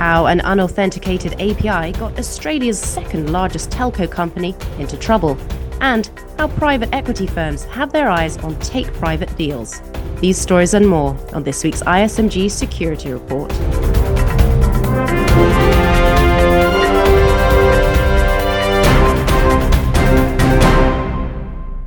how 0.00 0.24
an 0.24 0.40
unauthenticated 0.40 1.34
API 1.34 1.92
got 1.98 2.18
Australia's 2.18 2.78
second 2.78 3.30
largest 3.30 3.68
telco 3.68 4.10
company 4.10 4.54
into 4.78 4.96
trouble, 4.96 5.36
and 5.82 6.10
how 6.38 6.48
private 6.48 6.88
equity 6.94 7.26
firms 7.26 7.64
have 7.64 7.92
their 7.92 8.08
eyes 8.08 8.38
on 8.38 8.58
take 8.60 8.90
private 8.94 9.36
deals. 9.36 9.82
These 10.22 10.38
stories 10.38 10.72
and 10.72 10.88
more 10.88 11.14
on 11.34 11.42
this 11.42 11.62
week's 11.62 11.82
ISMG 11.82 12.50
Security 12.50 13.12
Report. 13.12 13.52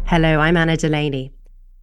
Hello, 0.06 0.40
I'm 0.40 0.56
Anna 0.56 0.78
Delaney. 0.78 1.32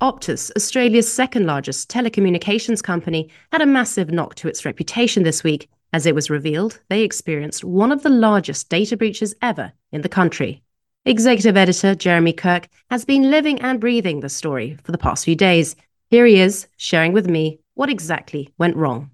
Optus, 0.01 0.53
Australia's 0.57 1.12
second 1.12 1.47
largest 1.47 1.91
telecommunications 1.91 2.81
company, 2.81 3.29
had 3.51 3.62
a 3.62 3.67
massive 3.67 4.12
knock 4.12 4.37
to 4.37 4.47
its 4.47 4.65
reputation 4.65 5.25
this 5.25 5.43
week 5.43 5.69
as 5.93 6.07
it 6.07 6.15
was 6.15 6.30
revealed 6.30 6.80
they 6.89 7.03
experienced 7.03 7.65
one 7.65 7.93
of 7.93 8.03
the 8.03 8.09
largest 8.09 8.69
data 8.69 8.97
breaches 8.97 9.35
ever 9.43 9.73
in 9.93 10.03
the 10.03 10.09
country. 10.09 10.62
Executive 11.05 11.57
editor 11.57 11.95
Jeremy 11.95 12.33
Kirk 12.33 12.69
has 12.91 13.05
been 13.05 13.31
living 13.31 13.61
and 13.61 13.81
breathing 13.81 14.21
the 14.21 14.29
story 14.29 14.77
for 14.83 14.93
the 14.93 14.98
past 14.98 15.25
few 15.25 15.37
days 15.37 15.77
here 16.11 16.27
he 16.27 16.41
is 16.41 16.67
sharing 16.77 17.12
with 17.12 17.31
me 17.31 17.61
what 17.75 17.89
exactly 17.89 18.53
went 18.59 18.75
wrong. 18.75 19.12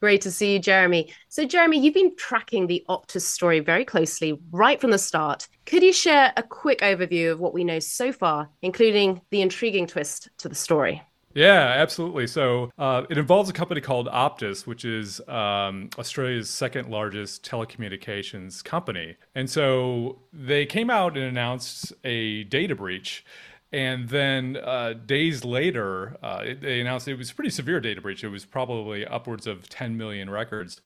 Great 0.00 0.20
to 0.20 0.30
see 0.30 0.52
you, 0.52 0.58
Jeremy. 0.58 1.10
So, 1.30 1.46
Jeremy, 1.46 1.80
you've 1.80 1.94
been 1.94 2.14
tracking 2.14 2.66
the 2.66 2.84
Optus 2.90 3.22
story 3.22 3.60
very 3.60 3.86
closely 3.86 4.38
right 4.50 4.78
from 4.78 4.90
the 4.90 4.98
start. 4.98 5.48
Could 5.64 5.82
you 5.82 5.94
share 5.94 6.30
a 6.36 6.42
quick 6.42 6.80
overview 6.80 7.32
of 7.32 7.40
what 7.40 7.54
we 7.54 7.64
know 7.64 7.78
so 7.78 8.12
far, 8.12 8.50
including 8.60 9.22
the 9.30 9.40
intriguing 9.40 9.86
twist 9.86 10.28
to 10.38 10.48
the 10.50 10.54
story? 10.54 11.02
Yeah, 11.34 11.74
absolutely. 11.76 12.28
So 12.28 12.70
uh, 12.78 13.02
it 13.10 13.18
involves 13.18 13.50
a 13.50 13.52
company 13.52 13.80
called 13.80 14.06
Optus, 14.06 14.68
which 14.68 14.84
is 14.84 15.20
um, 15.28 15.90
Australia's 15.98 16.48
second 16.48 16.88
largest 16.88 17.44
telecommunications 17.44 18.62
company. 18.62 19.16
And 19.34 19.50
so 19.50 20.20
they 20.32 20.64
came 20.64 20.90
out 20.90 21.16
and 21.16 21.26
announced 21.26 21.92
a 22.04 22.44
data 22.44 22.76
breach. 22.76 23.24
And 23.72 24.08
then 24.08 24.56
uh, 24.62 24.92
days 24.92 25.44
later, 25.44 26.16
uh, 26.22 26.44
they 26.60 26.80
announced 26.80 27.08
it 27.08 27.18
was 27.18 27.32
a 27.32 27.34
pretty 27.34 27.50
severe 27.50 27.80
data 27.80 28.00
breach. 28.00 28.22
It 28.22 28.28
was 28.28 28.44
probably 28.44 29.04
upwards 29.04 29.48
of 29.48 29.68
10 29.68 29.96
million 29.96 30.30
records. 30.30 30.80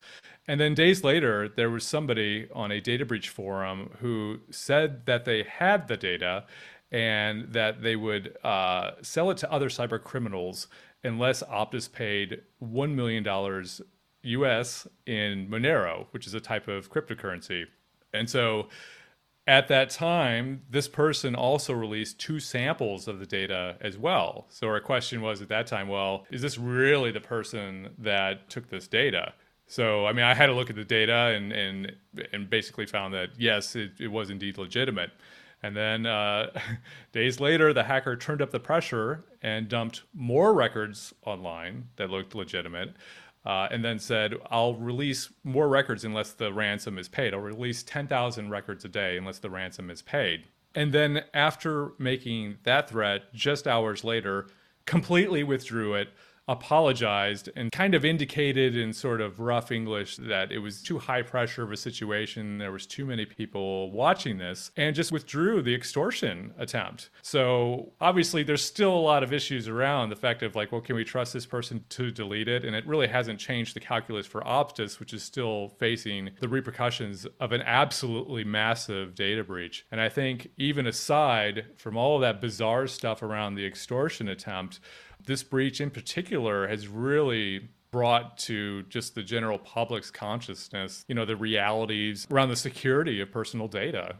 And 0.47 0.59
then 0.59 0.73
days 0.73 1.05
later, 1.05 1.51
there 1.51 1.69
was 1.69 1.85
somebody 1.85 2.49
on 2.55 2.73
a 2.73 2.81
data 2.81 3.05
breach 3.05 3.29
forum 3.29 3.91
who 4.01 4.41
said 4.51 5.05
that 5.05 5.27
they 5.27 5.43
had 5.43 5.89
the 5.89 5.99
data 5.99 6.47
and 6.91 7.53
that 7.53 7.83
they 7.83 7.97
would 7.97 8.37
uh, 8.45 8.93
sell 9.03 9.31
it 9.31 9.37
to 9.39 9.53
other 9.53 9.69
cyber 9.69 10.03
criminals 10.03 10.69
unless 11.05 11.43
Optus 11.45 11.91
paid 11.91 12.43
$1 12.63 12.95
million 12.95 13.25
US 14.23 14.87
in 15.07 15.49
Monero, 15.49 16.07
which 16.11 16.27
is 16.27 16.35
a 16.35 16.41
type 16.41 16.69
of 16.69 16.91
cryptocurrency. 16.91 17.67
And 18.13 18.29
so 18.29 18.69
at 19.47 19.69
that 19.69 19.91
time, 19.91 20.63
this 20.69 20.89
person 20.89 21.35
also 21.35 21.73
released 21.73 22.19
two 22.19 22.39
samples 22.39 23.09
of 23.09 23.19
the 23.19 23.27
data 23.27 23.77
as 23.81 23.97
well. 23.97 24.47
So 24.51 24.67
our 24.67 24.81
question 24.81 25.23
was 25.23 25.41
at 25.41 25.49
that 25.49 25.67
time, 25.67 25.89
well, 25.89 26.27
is 26.31 26.43
this 26.43 26.59
really 26.59 27.11
the 27.11 27.21
person 27.21 27.91
that 27.99 28.51
took 28.51 28.69
this 28.69 28.87
data? 28.87 29.33
So 29.67 30.07
I 30.07 30.13
mean, 30.13 30.25
I 30.25 30.35
had 30.35 30.47
to 30.47 30.55
look 30.55 30.71
at 30.71 30.77
the 30.77 30.85
data 30.85 31.35
and 31.35 31.53
and 31.53 31.93
and 32.33 32.51
basically 32.51 32.87
found 32.87 33.15
that 33.15 33.31
yes, 33.39 33.77
it, 33.77 33.93
it 34.01 34.09
was 34.09 34.31
indeed 34.31 34.59
legitimate. 34.59 35.11
And 35.63 35.77
then 35.77 36.07
uh, 36.07 36.51
days 37.13 37.41
later, 37.41 37.73
the 37.73 37.85
hacker 37.85 38.17
turned 38.17 38.43
up 38.43 38.51
the 38.51 38.61
pressure 38.61 39.25
and 39.43 39.69
dumped 39.69 40.03
more 40.15 40.55
records 40.55 41.13
online 41.25 41.89
that 41.97 42.11
looked 42.11 42.35
legitimate 42.35 42.95
uh, 43.45 43.69
and 43.71 43.85
then 43.85 43.99
said, 43.99 44.35
I'll 44.51 44.75
release 44.75 45.31
more 45.45 45.69
records 45.69 46.05
unless 46.05 46.33
the 46.33 46.53
ransom 46.53 46.99
is 46.99 47.09
paid. 47.09 47.35
I'll 47.35 47.41
release 47.41 47.83
10,000 47.83 48.51
records 48.51 48.85
a 48.85 48.89
day 48.89 49.17
unless 49.17 49.39
the 49.39 49.51
ransom 49.51 49.91
is 49.91 50.03
paid. 50.03 50.45
And 50.75 50.93
then 50.93 51.25
after 51.33 51.93
making 51.99 52.59
that 52.65 52.91
threat, 52.91 53.33
just 53.33 53.67
hours 53.67 54.05
later, 54.05 54.49
completely 54.85 55.43
withdrew 55.43 55.95
it, 55.95 56.09
apologized 56.49 57.51
and 57.57 57.71
kind 57.71 57.95
of 57.95 58.05
indicated 58.05 58.77
in 58.77 58.93
sort 58.93 59.21
of 59.21 59.39
rough 59.39 59.71
English 59.71 60.17
that 60.17 60.51
it 60.51 60.59
was 60.59 60.83
too 60.83 60.99
high 60.99 61.23
pressure 61.23 61.63
of 61.63 61.71
a 61.71 61.77
situation. 61.77 62.59
There 62.59 62.73
was 62.73 62.87
too 62.87 63.05
many 63.05 63.27
people 63.27 63.93
watching 63.93 64.39
this 64.39 64.71
and 64.77 64.97
just 64.97 65.13
withdrew 65.13 65.63
the 65.63 65.75
extortion 65.75 66.55
attempt. 66.59 67.11
So 67.23 67.93
obviously 68.01 68.43
there's 68.43 68.65
still 68.65 68.95
a 68.95 68.99
lot 68.99 69.23
of 69.23 69.33
issues 69.33 69.69
around 69.69 70.09
the 70.09 70.17
fact 70.17 70.43
of 70.43 70.57
like, 70.57 70.73
well, 70.73 70.81
can 70.81 70.97
we 70.97 71.05
trust 71.05 71.35
this 71.35 71.47
person 71.47 71.85
to 71.91 72.11
delete 72.11 72.49
it? 72.49 72.65
And 72.65 72.75
it 72.75 72.87
really 72.87 73.09
hasn't 73.09 73.39
changed 73.39 73.77
the 73.77 73.81
calculus 73.81 74.27
for 74.27 74.41
Optus, 74.41 74.99
which 74.99 75.13
is 75.13 75.23
still 75.23 75.69
facing 75.79 76.31
the 76.41 76.49
repercussions 76.49 77.27
of 77.41 77.53
an 77.53 77.63
absolutely 77.63 78.45
massive 78.45 79.15
data 79.15 79.45
breach. 79.45 79.85
And 79.93 80.01
I 80.01 80.09
think 80.09 80.51
even 80.57 80.87
aside 80.87 81.67
from 81.77 81.97
all 81.97 82.17
of 82.17 82.23
that 82.23 82.41
bizarre 82.41 82.87
stuff 82.87 83.23
around 83.23 83.55
the 83.55 83.67
extortion 83.67 84.29
attempt, 84.29 84.81
this 85.25 85.43
breach 85.43 85.81
in 85.81 85.91
particular 85.91 86.67
has 86.69 86.89
really 86.89 87.69
brought 87.91 88.37
to 88.39 88.83
just 88.85 89.15
the 89.15 89.23
general 89.23 89.59
public's 89.59 90.11
consciousness, 90.11 91.05
you 91.09 91.15
know, 91.15 91.25
the 91.25 91.37
realities 91.37 92.27
around 92.31 92.51
the 92.51 92.57
security 92.57 93.21
of 93.21 93.31
personal 93.31 93.69
data. 93.69 94.17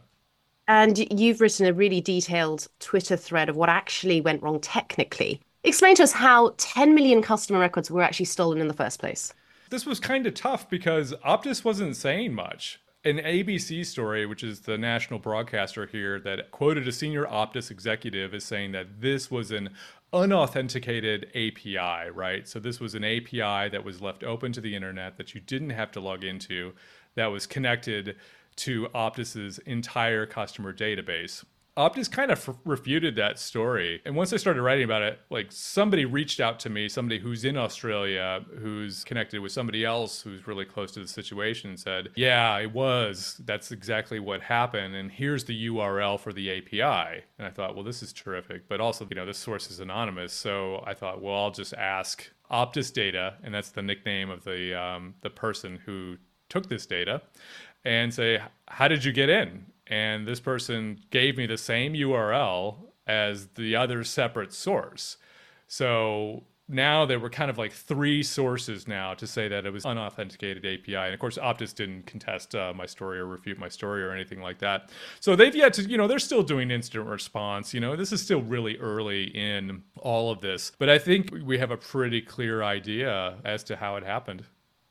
And 0.67 0.97
you've 1.19 1.41
written 1.41 1.65
a 1.65 1.73
really 1.73 2.01
detailed 2.01 2.67
Twitter 2.79 3.17
thread 3.17 3.49
of 3.49 3.55
what 3.55 3.69
actually 3.69 4.21
went 4.21 4.43
wrong 4.43 4.59
technically. 4.59 5.41
Explain 5.63 5.95
to 5.95 6.03
us 6.03 6.11
how 6.11 6.53
10 6.57 6.95
million 6.95 7.21
customer 7.21 7.59
records 7.59 7.91
were 7.91 8.03
actually 8.03 8.25
stolen 8.25 8.61
in 8.61 8.67
the 8.67 8.73
first 8.73 8.99
place. 8.99 9.33
This 9.69 9.85
was 9.85 9.99
kind 9.99 10.25
of 10.25 10.33
tough 10.33 10.69
because 10.69 11.13
Optus 11.25 11.63
wasn't 11.63 11.95
saying 11.95 12.33
much. 12.33 12.79
An 13.03 13.17
ABC 13.17 13.85
story, 13.85 14.25
which 14.25 14.43
is 14.43 14.61
the 14.61 14.77
national 14.77 15.19
broadcaster 15.19 15.85
here, 15.85 16.19
that 16.19 16.51
quoted 16.51 16.87
a 16.87 16.91
senior 16.91 17.25
Optus 17.25 17.71
executive 17.71 18.33
as 18.33 18.43
saying 18.43 18.71
that 18.73 19.01
this 19.01 19.31
was 19.31 19.51
an 19.51 19.69
unauthenticated 20.13 21.27
API, 21.35 22.09
right? 22.11 22.47
So 22.47 22.59
this 22.59 22.79
was 22.79 22.95
an 22.95 23.03
API 23.03 23.69
that 23.69 23.83
was 23.83 24.01
left 24.01 24.23
open 24.23 24.51
to 24.53 24.61
the 24.61 24.75
internet 24.75 25.17
that 25.17 25.35
you 25.35 25.41
didn't 25.41 25.69
have 25.71 25.91
to 25.91 25.99
log 25.99 26.23
into, 26.23 26.73
that 27.15 27.27
was 27.27 27.45
connected 27.45 28.15
to 28.57 28.87
Optus's 28.93 29.59
entire 29.59 30.25
customer 30.25 30.73
database. 30.73 31.43
Optus 31.79 32.11
kind 32.11 32.29
of 32.29 32.37
f- 32.37 32.57
refuted 32.65 33.15
that 33.15 33.39
story. 33.39 34.01
And 34.03 34.13
once 34.13 34.33
I 34.33 34.37
started 34.37 34.61
writing 34.61 34.83
about 34.83 35.01
it, 35.01 35.17
like 35.29 35.47
somebody 35.49 36.03
reached 36.03 36.41
out 36.41 36.59
to 36.59 36.69
me, 36.69 36.89
somebody 36.89 37.19
who's 37.19 37.45
in 37.45 37.55
Australia, 37.55 38.43
who's 38.59 39.05
connected 39.05 39.39
with 39.39 39.53
somebody 39.53 39.85
else 39.85 40.21
who's 40.21 40.45
really 40.45 40.65
close 40.65 40.91
to 40.91 40.99
the 40.99 41.07
situation, 41.07 41.69
and 41.69 41.79
said, 41.79 42.09
Yeah, 42.15 42.57
it 42.57 42.73
was. 42.73 43.39
That's 43.45 43.71
exactly 43.71 44.19
what 44.19 44.41
happened. 44.41 44.93
And 44.93 45.09
here's 45.09 45.45
the 45.45 45.67
URL 45.67 46.19
for 46.19 46.33
the 46.33 46.51
API. 46.51 47.23
And 47.37 47.47
I 47.47 47.49
thought, 47.49 47.75
Well, 47.75 47.85
this 47.85 48.03
is 48.03 48.11
terrific. 48.11 48.67
But 48.67 48.81
also, 48.81 49.07
you 49.09 49.15
know, 49.15 49.25
this 49.25 49.37
source 49.37 49.71
is 49.71 49.79
anonymous. 49.79 50.33
So 50.33 50.83
I 50.85 50.93
thought, 50.93 51.21
Well, 51.21 51.33
I'll 51.33 51.51
just 51.51 51.73
ask 51.73 52.29
Optus 52.51 52.91
Data, 52.91 53.35
and 53.41 53.53
that's 53.53 53.69
the 53.69 53.81
nickname 53.81 54.29
of 54.29 54.43
the, 54.43 54.77
um, 54.77 55.15
the 55.21 55.29
person 55.29 55.79
who 55.85 56.17
took 56.49 56.67
this 56.67 56.85
data, 56.85 57.21
and 57.85 58.13
say, 58.13 58.41
How 58.67 58.89
did 58.89 59.05
you 59.05 59.13
get 59.13 59.29
in? 59.29 59.65
And 59.89 60.27
this 60.27 60.39
person 60.39 60.99
gave 61.09 61.35
me 61.35 61.45
the 61.45 61.57
same 61.57 61.93
URL 61.93 62.77
as 63.07 63.47
the 63.55 63.75
other 63.75 64.03
separate 64.03 64.53
source. 64.53 65.17
So 65.67 66.43
now 66.67 67.03
there 67.03 67.19
were 67.19 67.31
kind 67.31 67.49
of 67.49 67.57
like 67.57 67.73
three 67.73 68.21
sources 68.21 68.87
now 68.87 69.15
to 69.15 69.25
say 69.25 69.47
that 69.47 69.65
it 69.65 69.73
was 69.73 69.85
unauthenticated 69.85 70.63
API. 70.63 70.95
And 70.95 71.13
of 71.13 71.19
course, 71.19 71.39
Optus 71.39 71.73
didn't 71.73 72.05
contest 72.05 72.53
uh, 72.53 72.71
my 72.75 72.85
story 72.85 73.17
or 73.17 73.25
refute 73.25 73.57
my 73.57 73.67
story 73.67 74.03
or 74.03 74.11
anything 74.11 74.39
like 74.39 74.59
that. 74.59 74.91
So 75.19 75.35
they've 75.35 75.55
yet 75.55 75.73
to, 75.73 75.89
you 75.89 75.97
know, 75.97 76.07
they're 76.07 76.19
still 76.19 76.43
doing 76.43 76.69
instant 76.69 77.07
response. 77.07 77.73
You 77.73 77.79
know, 77.79 77.95
this 77.95 78.11
is 78.11 78.21
still 78.21 78.43
really 78.43 78.77
early 78.77 79.23
in 79.35 79.81
all 79.97 80.31
of 80.31 80.41
this. 80.41 80.71
But 80.77 80.89
I 80.89 80.99
think 80.99 81.31
we 81.43 81.57
have 81.57 81.71
a 81.71 81.77
pretty 81.77 82.21
clear 82.21 82.61
idea 82.61 83.37
as 83.43 83.63
to 83.65 83.75
how 83.75 83.95
it 83.95 84.03
happened. 84.03 84.43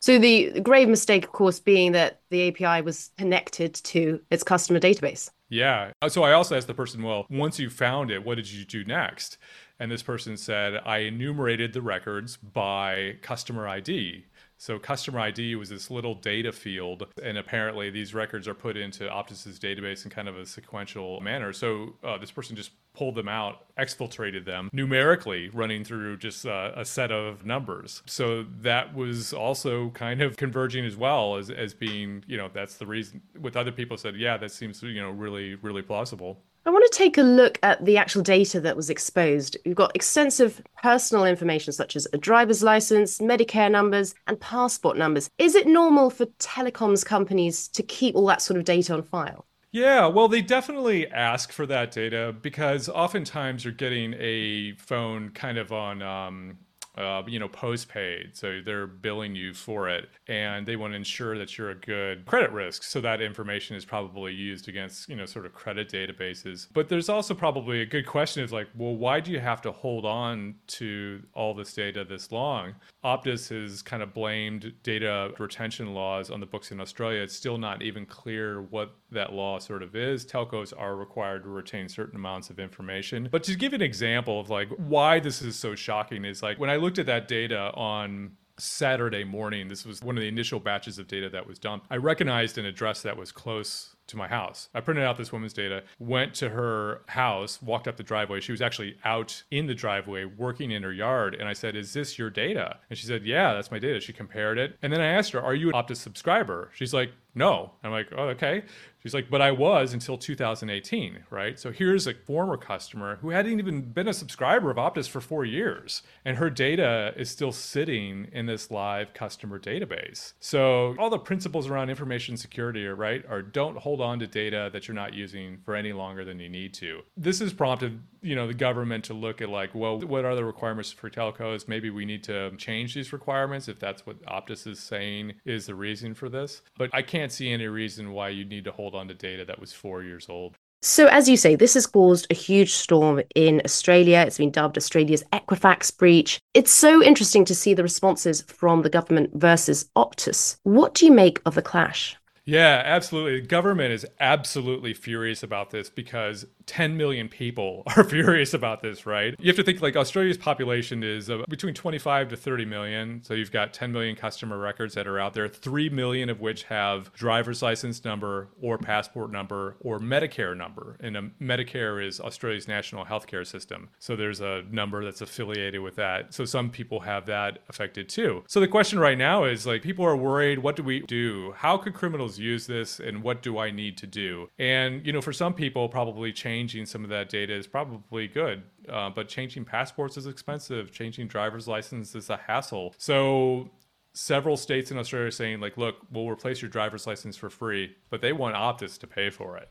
So 0.08 0.18
the 0.18 0.58
grave 0.60 0.88
mistake, 0.88 1.24
of 1.26 1.32
course, 1.32 1.60
being 1.60 1.92
that 1.92 2.22
the 2.30 2.48
API 2.48 2.80
was 2.80 3.10
connected 3.18 3.74
to 3.74 4.22
its 4.30 4.42
customer 4.42 4.80
database. 4.80 5.28
Yeah. 5.50 5.92
So 6.08 6.22
I 6.22 6.32
also 6.32 6.56
asked 6.56 6.66
the 6.66 6.72
person, 6.72 7.02
well, 7.02 7.26
once 7.28 7.58
you 7.58 7.68
found 7.68 8.10
it, 8.10 8.24
what 8.24 8.36
did 8.36 8.50
you 8.50 8.64
do 8.64 8.86
next? 8.86 9.36
And 9.78 9.92
this 9.92 10.02
person 10.02 10.38
said, 10.38 10.80
I 10.86 11.00
enumerated 11.00 11.74
the 11.74 11.82
records 11.82 12.38
by 12.38 13.16
customer 13.20 13.68
ID. 13.68 14.24
So 14.58 14.78
customer 14.78 15.20
ID 15.20 15.54
was 15.54 15.68
this 15.68 15.88
little 15.88 16.14
data 16.14 16.50
field, 16.50 17.06
and 17.22 17.38
apparently 17.38 17.90
these 17.90 18.12
records 18.12 18.48
are 18.48 18.54
put 18.54 18.76
into 18.76 19.04
Optus's 19.04 19.58
database 19.58 20.04
in 20.04 20.10
kind 20.10 20.28
of 20.28 20.36
a 20.36 20.44
sequential 20.44 21.20
manner. 21.20 21.52
So 21.52 21.94
uh, 22.02 22.18
this 22.18 22.32
person 22.32 22.56
just 22.56 22.72
pulled 22.92 23.14
them 23.14 23.28
out, 23.28 23.72
exfiltrated 23.78 24.44
them 24.44 24.68
numerically, 24.72 25.48
running 25.50 25.84
through 25.84 26.16
just 26.16 26.44
uh, 26.44 26.72
a 26.74 26.84
set 26.84 27.12
of 27.12 27.46
numbers. 27.46 28.02
So 28.06 28.44
that 28.60 28.94
was 28.94 29.32
also 29.32 29.90
kind 29.90 30.20
of 30.20 30.36
converging 30.36 30.84
as 30.84 30.96
well 30.96 31.36
as 31.36 31.50
as 31.50 31.72
being, 31.72 32.24
you 32.26 32.36
know, 32.36 32.50
that's 32.52 32.74
the 32.74 32.86
reason. 32.86 33.22
With 33.40 33.56
other 33.56 33.70
people 33.70 33.96
said, 33.96 34.16
yeah, 34.16 34.36
that 34.38 34.50
seems 34.50 34.82
you 34.82 35.00
know 35.00 35.10
really 35.10 35.54
really 35.54 35.82
plausible. 35.82 36.42
I 36.68 36.70
want 36.70 36.84
to 36.92 36.98
take 36.98 37.16
a 37.16 37.22
look 37.22 37.58
at 37.62 37.82
the 37.82 37.96
actual 37.96 38.20
data 38.20 38.60
that 38.60 38.76
was 38.76 38.90
exposed. 38.90 39.56
You've 39.64 39.74
got 39.74 39.96
extensive 39.96 40.60
personal 40.82 41.24
information 41.24 41.72
such 41.72 41.96
as 41.96 42.06
a 42.12 42.18
driver's 42.18 42.62
license, 42.62 43.20
Medicare 43.20 43.70
numbers, 43.70 44.14
and 44.26 44.38
passport 44.38 44.98
numbers. 44.98 45.30
Is 45.38 45.54
it 45.54 45.66
normal 45.66 46.10
for 46.10 46.26
telecoms 46.26 47.06
companies 47.06 47.68
to 47.68 47.82
keep 47.82 48.14
all 48.14 48.26
that 48.26 48.42
sort 48.42 48.58
of 48.58 48.66
data 48.66 48.92
on 48.92 49.02
file? 49.02 49.46
Yeah, 49.72 50.08
well, 50.08 50.28
they 50.28 50.42
definitely 50.42 51.08
ask 51.08 51.52
for 51.52 51.64
that 51.64 51.90
data 51.90 52.36
because 52.38 52.90
oftentimes 52.90 53.64
you're 53.64 53.72
getting 53.72 54.14
a 54.18 54.74
phone 54.74 55.30
kind 55.30 55.56
of 55.56 55.72
on 55.72 56.02
um, 56.02 56.58
uh, 56.98 57.22
you 57.26 57.38
know, 57.38 57.48
postpaid. 57.48 58.36
So 58.36 58.60
they're 58.64 58.88
billing 58.88 59.36
you 59.36 59.54
for 59.54 59.88
it 59.88 60.08
and 60.26 60.66
they 60.66 60.74
want 60.74 60.92
to 60.92 60.96
ensure 60.96 61.38
that 61.38 61.56
you're 61.56 61.70
a 61.70 61.74
good 61.74 62.26
credit 62.26 62.50
risk. 62.50 62.82
So 62.82 63.00
that 63.00 63.20
information 63.20 63.76
is 63.76 63.84
probably 63.84 64.32
used 64.32 64.68
against, 64.68 65.08
you 65.08 65.14
know, 65.14 65.24
sort 65.24 65.46
of 65.46 65.54
credit 65.54 65.90
databases. 65.90 66.66
But 66.72 66.88
there's 66.88 67.08
also 67.08 67.34
probably 67.34 67.82
a 67.82 67.86
good 67.86 68.06
question 68.06 68.42
is 68.42 68.52
like, 68.52 68.66
well, 68.76 68.96
why 68.96 69.20
do 69.20 69.30
you 69.30 69.38
have 69.38 69.62
to 69.62 69.72
hold 69.72 70.04
on 70.04 70.56
to 70.68 71.22
all 71.34 71.54
this 71.54 71.72
data 71.72 72.04
this 72.04 72.32
long? 72.32 72.74
Optus 73.04 73.48
has 73.48 73.80
kind 73.80 74.02
of 74.02 74.12
blamed 74.12 74.74
data 74.82 75.32
retention 75.38 75.94
laws 75.94 76.30
on 76.30 76.40
the 76.40 76.46
books 76.46 76.72
in 76.72 76.80
Australia. 76.80 77.22
It's 77.22 77.34
still 77.34 77.58
not 77.58 77.80
even 77.80 78.06
clear 78.06 78.62
what 78.62 78.96
that 79.12 79.32
law 79.32 79.58
sort 79.60 79.82
of 79.82 79.94
is. 79.94 80.26
Telcos 80.26 80.72
are 80.76 80.96
required 80.96 81.44
to 81.44 81.48
retain 81.48 81.88
certain 81.88 82.16
amounts 82.16 82.50
of 82.50 82.58
information. 82.58 83.28
But 83.30 83.44
to 83.44 83.54
give 83.54 83.72
an 83.72 83.82
example 83.82 84.40
of 84.40 84.50
like 84.50 84.68
why 84.76 85.20
this 85.20 85.42
is 85.42 85.56
so 85.56 85.74
shocking 85.74 86.24
is 86.24 86.42
like 86.42 86.58
when 86.58 86.70
I 86.70 86.76
looked 86.88 86.98
at 86.98 87.04
that 87.04 87.28
data 87.28 87.70
on 87.74 88.30
Saturday 88.58 89.22
morning, 89.22 89.68
this 89.68 89.84
was 89.84 90.00
one 90.00 90.16
of 90.16 90.22
the 90.22 90.28
initial 90.28 90.58
batches 90.58 90.98
of 90.98 91.06
data 91.06 91.28
that 91.28 91.46
was 91.46 91.58
dumped. 91.58 91.86
I 91.90 91.96
recognized 91.96 92.56
an 92.56 92.64
address 92.64 93.02
that 93.02 93.14
was 93.14 93.30
close 93.30 93.94
to 94.08 94.16
my 94.16 94.28
house. 94.28 94.68
I 94.74 94.80
printed 94.80 95.04
out 95.04 95.16
this 95.16 95.32
woman's 95.32 95.52
data, 95.52 95.82
went 95.98 96.34
to 96.34 96.50
her 96.50 97.02
house, 97.06 97.62
walked 97.62 97.86
up 97.88 97.96
the 97.96 98.02
driveway. 98.02 98.40
She 98.40 98.52
was 98.52 98.60
actually 98.60 98.96
out 99.04 99.42
in 99.50 99.66
the 99.66 99.74
driveway 99.74 100.24
working 100.24 100.70
in 100.70 100.82
her 100.82 100.92
yard. 100.92 101.34
And 101.34 101.48
I 101.48 101.52
said, 101.52 101.76
Is 101.76 101.92
this 101.92 102.18
your 102.18 102.30
data? 102.30 102.78
And 102.90 102.98
she 102.98 103.06
said, 103.06 103.24
Yeah, 103.24 103.54
that's 103.54 103.70
my 103.70 103.78
data. 103.78 104.00
She 104.00 104.12
compared 104.12 104.58
it. 104.58 104.76
And 104.82 104.92
then 104.92 105.00
I 105.00 105.06
asked 105.06 105.32
her, 105.32 105.42
Are 105.42 105.54
you 105.54 105.68
an 105.68 105.74
Optus 105.74 105.96
subscriber? 105.96 106.70
She's 106.74 106.92
like, 106.92 107.12
No. 107.34 107.72
I'm 107.84 107.92
like, 107.92 108.08
Oh, 108.16 108.28
okay. 108.28 108.64
She's 109.02 109.14
like, 109.14 109.30
but 109.30 109.40
I 109.40 109.52
was 109.52 109.92
until 109.92 110.18
2018, 110.18 111.24
right? 111.30 111.58
So 111.58 111.70
here's 111.70 112.06
a 112.06 112.14
former 112.14 112.56
customer 112.56 113.16
who 113.20 113.30
hadn't 113.30 113.58
even 113.58 113.82
been 113.92 114.08
a 114.08 114.12
subscriber 114.12 114.70
of 114.70 114.76
Optus 114.76 115.08
for 115.08 115.20
four 115.20 115.44
years, 115.44 116.02
and 116.24 116.36
her 116.36 116.50
data 116.50 117.14
is 117.16 117.30
still 117.30 117.52
sitting 117.52 118.26
in 118.32 118.46
this 118.46 118.70
live 118.70 119.14
customer 119.14 119.58
database. 119.58 120.32
So 120.40 120.96
all 120.98 121.10
the 121.10 121.18
principles 121.18 121.68
around 121.68 121.90
information 121.90 122.36
security 122.36 122.86
are 122.86 122.96
right, 122.96 123.24
are 123.28 123.40
don't 123.40 123.78
hold 123.78 123.97
on 124.00 124.18
to 124.18 124.26
data 124.26 124.70
that 124.72 124.88
you're 124.88 124.94
not 124.94 125.14
using 125.14 125.58
for 125.64 125.76
any 125.76 125.92
longer 125.92 126.24
than 126.24 126.40
you 126.40 126.48
need 126.48 126.74
to. 126.74 127.02
This 127.16 127.38
has 127.38 127.52
prompted, 127.52 128.02
you 128.20 128.34
know, 128.34 128.48
the 128.48 128.54
government 128.54 129.04
to 129.04 129.14
look 129.14 129.40
at 129.40 129.48
like, 129.48 129.74
well, 129.74 130.00
what 130.00 130.24
are 130.24 130.34
the 130.34 130.44
requirements 130.44 130.90
for 130.90 131.08
telcos? 131.08 131.68
Maybe 131.68 131.90
we 131.90 132.04
need 132.04 132.24
to 132.24 132.50
change 132.56 132.94
these 132.94 133.12
requirements 133.12 133.68
if 133.68 133.78
that's 133.78 134.04
what 134.04 134.20
Optus 134.26 134.66
is 134.66 134.80
saying 134.80 135.34
is 135.44 135.66
the 135.66 135.74
reason 135.74 136.14
for 136.14 136.28
this. 136.28 136.62
But 136.76 136.90
I 136.92 137.02
can't 137.02 137.30
see 137.30 137.52
any 137.52 137.68
reason 137.68 138.12
why 138.12 138.30
you 138.30 138.44
need 138.44 138.64
to 138.64 138.72
hold 138.72 138.88
hold 138.88 139.00
on 139.00 139.08
to 139.08 139.14
data 139.14 139.44
that 139.44 139.60
was 139.60 139.72
four 139.72 140.02
years 140.02 140.28
old. 140.30 140.56
So, 140.80 141.06
as 141.08 141.28
you 141.28 141.36
say, 141.36 141.56
this 141.56 141.74
has 141.74 141.86
caused 141.86 142.26
a 142.30 142.34
huge 142.34 142.72
storm 142.72 143.20
in 143.34 143.60
Australia. 143.64 144.24
It's 144.26 144.38
been 144.38 144.52
dubbed 144.52 144.78
Australia's 144.78 145.24
Equifax 145.32 145.94
breach. 145.96 146.38
It's 146.54 146.70
so 146.70 147.02
interesting 147.02 147.44
to 147.46 147.54
see 147.54 147.74
the 147.74 147.82
responses 147.82 148.42
from 148.42 148.82
the 148.82 148.90
government 148.90 149.30
versus 149.34 149.90
Optus. 149.96 150.56
What 150.62 150.94
do 150.94 151.04
you 151.04 151.12
make 151.12 151.40
of 151.44 151.56
the 151.56 151.62
clash? 151.62 152.16
Yeah, 152.48 152.80
absolutely. 152.82 153.40
The 153.42 153.46
government 153.46 153.92
is 153.92 154.06
absolutely 154.20 154.94
furious 154.94 155.42
about 155.42 155.68
this 155.70 155.90
because 155.90 156.46
10 156.68 156.96
million 156.96 157.28
people 157.28 157.82
are 157.96 158.04
furious 158.04 158.54
about 158.54 158.82
this, 158.82 159.06
right? 159.06 159.34
You 159.40 159.48
have 159.48 159.56
to 159.56 159.64
think 159.64 159.82
like 159.82 159.96
Australia's 159.96 160.36
population 160.36 161.02
is 161.02 161.28
uh, 161.30 161.42
between 161.48 161.74
25 161.74 162.28
to 162.28 162.36
30 162.36 162.64
million. 162.66 163.22
So 163.24 163.34
you've 163.34 163.50
got 163.50 163.72
10 163.72 163.90
million 163.90 164.14
customer 164.14 164.58
records 164.58 164.94
that 164.94 165.06
are 165.06 165.18
out 165.18 165.34
there, 165.34 165.48
3 165.48 165.88
million 165.88 166.28
of 166.28 166.40
which 166.40 166.64
have 166.64 167.12
driver's 167.14 167.62
license 167.62 168.04
number 168.04 168.48
or 168.60 168.78
passport 168.78 169.32
number 169.32 169.76
or 169.80 169.98
Medicare 169.98 170.56
number. 170.56 170.96
And 171.00 171.16
um, 171.16 171.32
Medicare 171.40 172.06
is 172.06 172.20
Australia's 172.20 172.68
national 172.68 173.06
healthcare 173.06 173.46
system. 173.46 173.88
So 173.98 174.14
there's 174.14 174.40
a 174.40 174.62
number 174.70 175.04
that's 175.04 175.22
affiliated 175.22 175.80
with 175.80 175.96
that. 175.96 176.34
So 176.34 176.44
some 176.44 176.70
people 176.70 177.00
have 177.00 177.26
that 177.26 177.60
affected 177.68 178.08
too. 178.08 178.44
So 178.46 178.60
the 178.60 178.68
question 178.68 178.98
right 178.98 179.18
now 179.18 179.44
is 179.44 179.66
like 179.66 179.82
people 179.82 180.04
are 180.04 180.16
worried, 180.16 180.58
what 180.58 180.76
do 180.76 180.82
we 180.82 181.00
do? 181.00 181.52
How 181.56 181.78
could 181.78 181.94
criminals 181.94 182.38
use 182.38 182.66
this 182.66 183.00
and 183.00 183.22
what 183.22 183.42
do 183.42 183.58
I 183.58 183.70
need 183.70 183.96
to 183.98 184.06
do? 184.06 184.50
And, 184.58 185.04
you 185.06 185.12
know, 185.12 185.22
for 185.22 185.32
some 185.32 185.54
people, 185.54 185.88
probably 185.88 186.32
changing 186.58 186.86
some 186.86 187.04
of 187.04 187.10
that 187.10 187.28
data 187.28 187.54
is 187.54 187.68
probably 187.68 188.26
good. 188.26 188.62
Uh, 188.88 189.08
but 189.08 189.28
changing 189.28 189.64
passports 189.64 190.16
is 190.16 190.26
expensive. 190.26 190.90
Changing 190.90 191.28
driver's 191.28 191.68
license 191.68 192.16
is 192.16 192.30
a 192.30 192.36
hassle. 192.36 192.94
So 192.98 193.70
several 194.12 194.56
states 194.56 194.90
in 194.90 194.98
Australia 194.98 195.28
are 195.28 195.30
saying, 195.30 195.60
like, 195.60 195.76
look, 195.76 195.96
we'll 196.10 196.28
replace 196.28 196.60
your 196.60 196.68
driver's 196.68 197.06
license 197.06 197.36
for 197.36 197.48
free, 197.48 197.94
but 198.10 198.20
they 198.22 198.32
want 198.32 198.56
Optus 198.56 198.98
to 198.98 199.06
pay 199.06 199.30
for 199.30 199.56
it. 199.56 199.68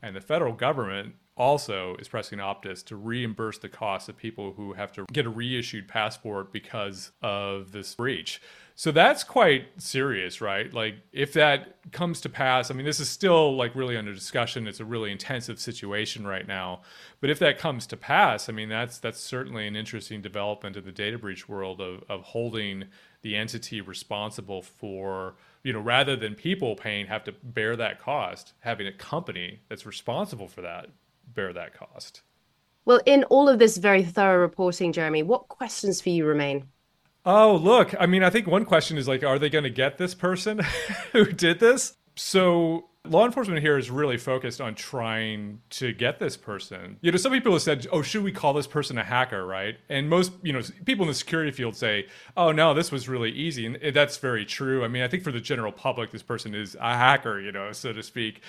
And 0.00 0.14
the 0.14 0.20
federal 0.20 0.52
government 0.52 1.16
also 1.36 1.96
is 1.96 2.06
pressing 2.06 2.38
Optus 2.38 2.84
to 2.84 2.94
reimburse 2.94 3.58
the 3.58 3.68
costs 3.68 4.08
of 4.08 4.16
people 4.16 4.52
who 4.52 4.74
have 4.74 4.92
to 4.92 5.06
get 5.12 5.26
a 5.26 5.30
reissued 5.30 5.88
passport 5.88 6.52
because 6.52 7.10
of 7.20 7.72
this 7.72 7.96
breach. 7.96 8.40
So 8.78 8.92
that's 8.92 9.24
quite 9.24 9.64
serious, 9.78 10.40
right? 10.40 10.72
Like 10.72 10.98
if 11.12 11.32
that 11.32 11.90
comes 11.90 12.20
to 12.20 12.28
pass, 12.28 12.70
I 12.70 12.74
mean 12.74 12.86
this 12.86 13.00
is 13.00 13.08
still 13.08 13.56
like 13.56 13.74
really 13.74 13.96
under 13.96 14.14
discussion. 14.14 14.68
It's 14.68 14.78
a 14.78 14.84
really 14.84 15.10
intensive 15.10 15.58
situation 15.58 16.24
right 16.24 16.46
now. 16.46 16.82
But 17.20 17.28
if 17.28 17.40
that 17.40 17.58
comes 17.58 17.88
to 17.88 17.96
pass, 17.96 18.48
I 18.48 18.52
mean 18.52 18.68
that's 18.68 18.98
that's 18.98 19.18
certainly 19.18 19.66
an 19.66 19.74
interesting 19.74 20.22
development 20.22 20.76
in 20.76 20.84
the 20.84 20.92
data 20.92 21.18
breach 21.18 21.48
world 21.48 21.80
of 21.80 22.04
of 22.08 22.22
holding 22.22 22.84
the 23.22 23.34
entity 23.34 23.80
responsible 23.80 24.62
for, 24.62 25.34
you 25.64 25.72
know, 25.72 25.80
rather 25.80 26.14
than 26.14 26.36
people 26.36 26.76
paying 26.76 27.06
have 27.06 27.24
to 27.24 27.32
bear 27.42 27.74
that 27.74 28.00
cost, 28.00 28.52
having 28.60 28.86
a 28.86 28.92
company 28.92 29.58
that's 29.68 29.86
responsible 29.86 30.46
for 30.46 30.60
that 30.62 30.86
bear 31.34 31.52
that 31.52 31.74
cost. 31.74 32.22
Well, 32.84 33.00
in 33.06 33.24
all 33.24 33.48
of 33.48 33.58
this 33.58 33.76
very 33.76 34.04
thorough 34.04 34.38
reporting, 34.38 34.92
Jeremy, 34.92 35.24
what 35.24 35.48
questions 35.48 36.00
for 36.00 36.10
you 36.10 36.24
remain? 36.24 36.68
Oh, 37.30 37.56
look, 37.56 37.94
I 38.00 38.06
mean, 38.06 38.22
I 38.22 38.30
think 38.30 38.46
one 38.46 38.64
question 38.64 38.96
is 38.96 39.06
like, 39.06 39.22
are 39.22 39.38
they 39.38 39.50
going 39.50 39.64
to 39.64 39.70
get 39.70 39.98
this 39.98 40.14
person 40.14 40.60
who 41.12 41.26
did 41.26 41.60
this? 41.60 41.94
So 42.16 42.88
law 43.04 43.26
enforcement 43.26 43.60
here 43.60 43.76
is 43.76 43.90
really 43.90 44.16
focused 44.16 44.62
on 44.62 44.74
trying 44.74 45.60
to 45.68 45.92
get 45.92 46.18
this 46.18 46.38
person. 46.38 46.96
You 47.02 47.12
know, 47.12 47.18
some 47.18 47.30
people 47.32 47.52
have 47.52 47.60
said, 47.60 47.86
"Oh, 47.92 48.00
should 48.00 48.24
we 48.24 48.32
call 48.32 48.54
this 48.54 48.66
person 48.66 48.96
a 48.96 49.04
hacker?" 49.04 49.46
Right? 49.46 49.76
And 49.90 50.08
most, 50.08 50.32
you 50.42 50.54
know, 50.54 50.62
people 50.86 51.04
in 51.04 51.08
the 51.08 51.14
security 51.14 51.50
field 51.52 51.76
say, 51.76 52.06
"Oh, 52.34 52.50
no, 52.50 52.72
this 52.72 52.90
was 52.90 53.10
really 53.10 53.30
easy," 53.30 53.66
and 53.66 53.94
that's 53.94 54.16
very 54.16 54.46
true. 54.46 54.82
I 54.82 54.88
mean, 54.88 55.02
I 55.02 55.08
think 55.08 55.22
for 55.22 55.30
the 55.30 55.40
general 55.40 55.70
public, 55.70 56.10
this 56.10 56.22
person 56.22 56.54
is 56.54 56.76
a 56.80 56.96
hacker, 56.96 57.38
you 57.40 57.52
know, 57.52 57.72
so 57.72 57.92
to 57.92 58.02
speak. 58.02 58.40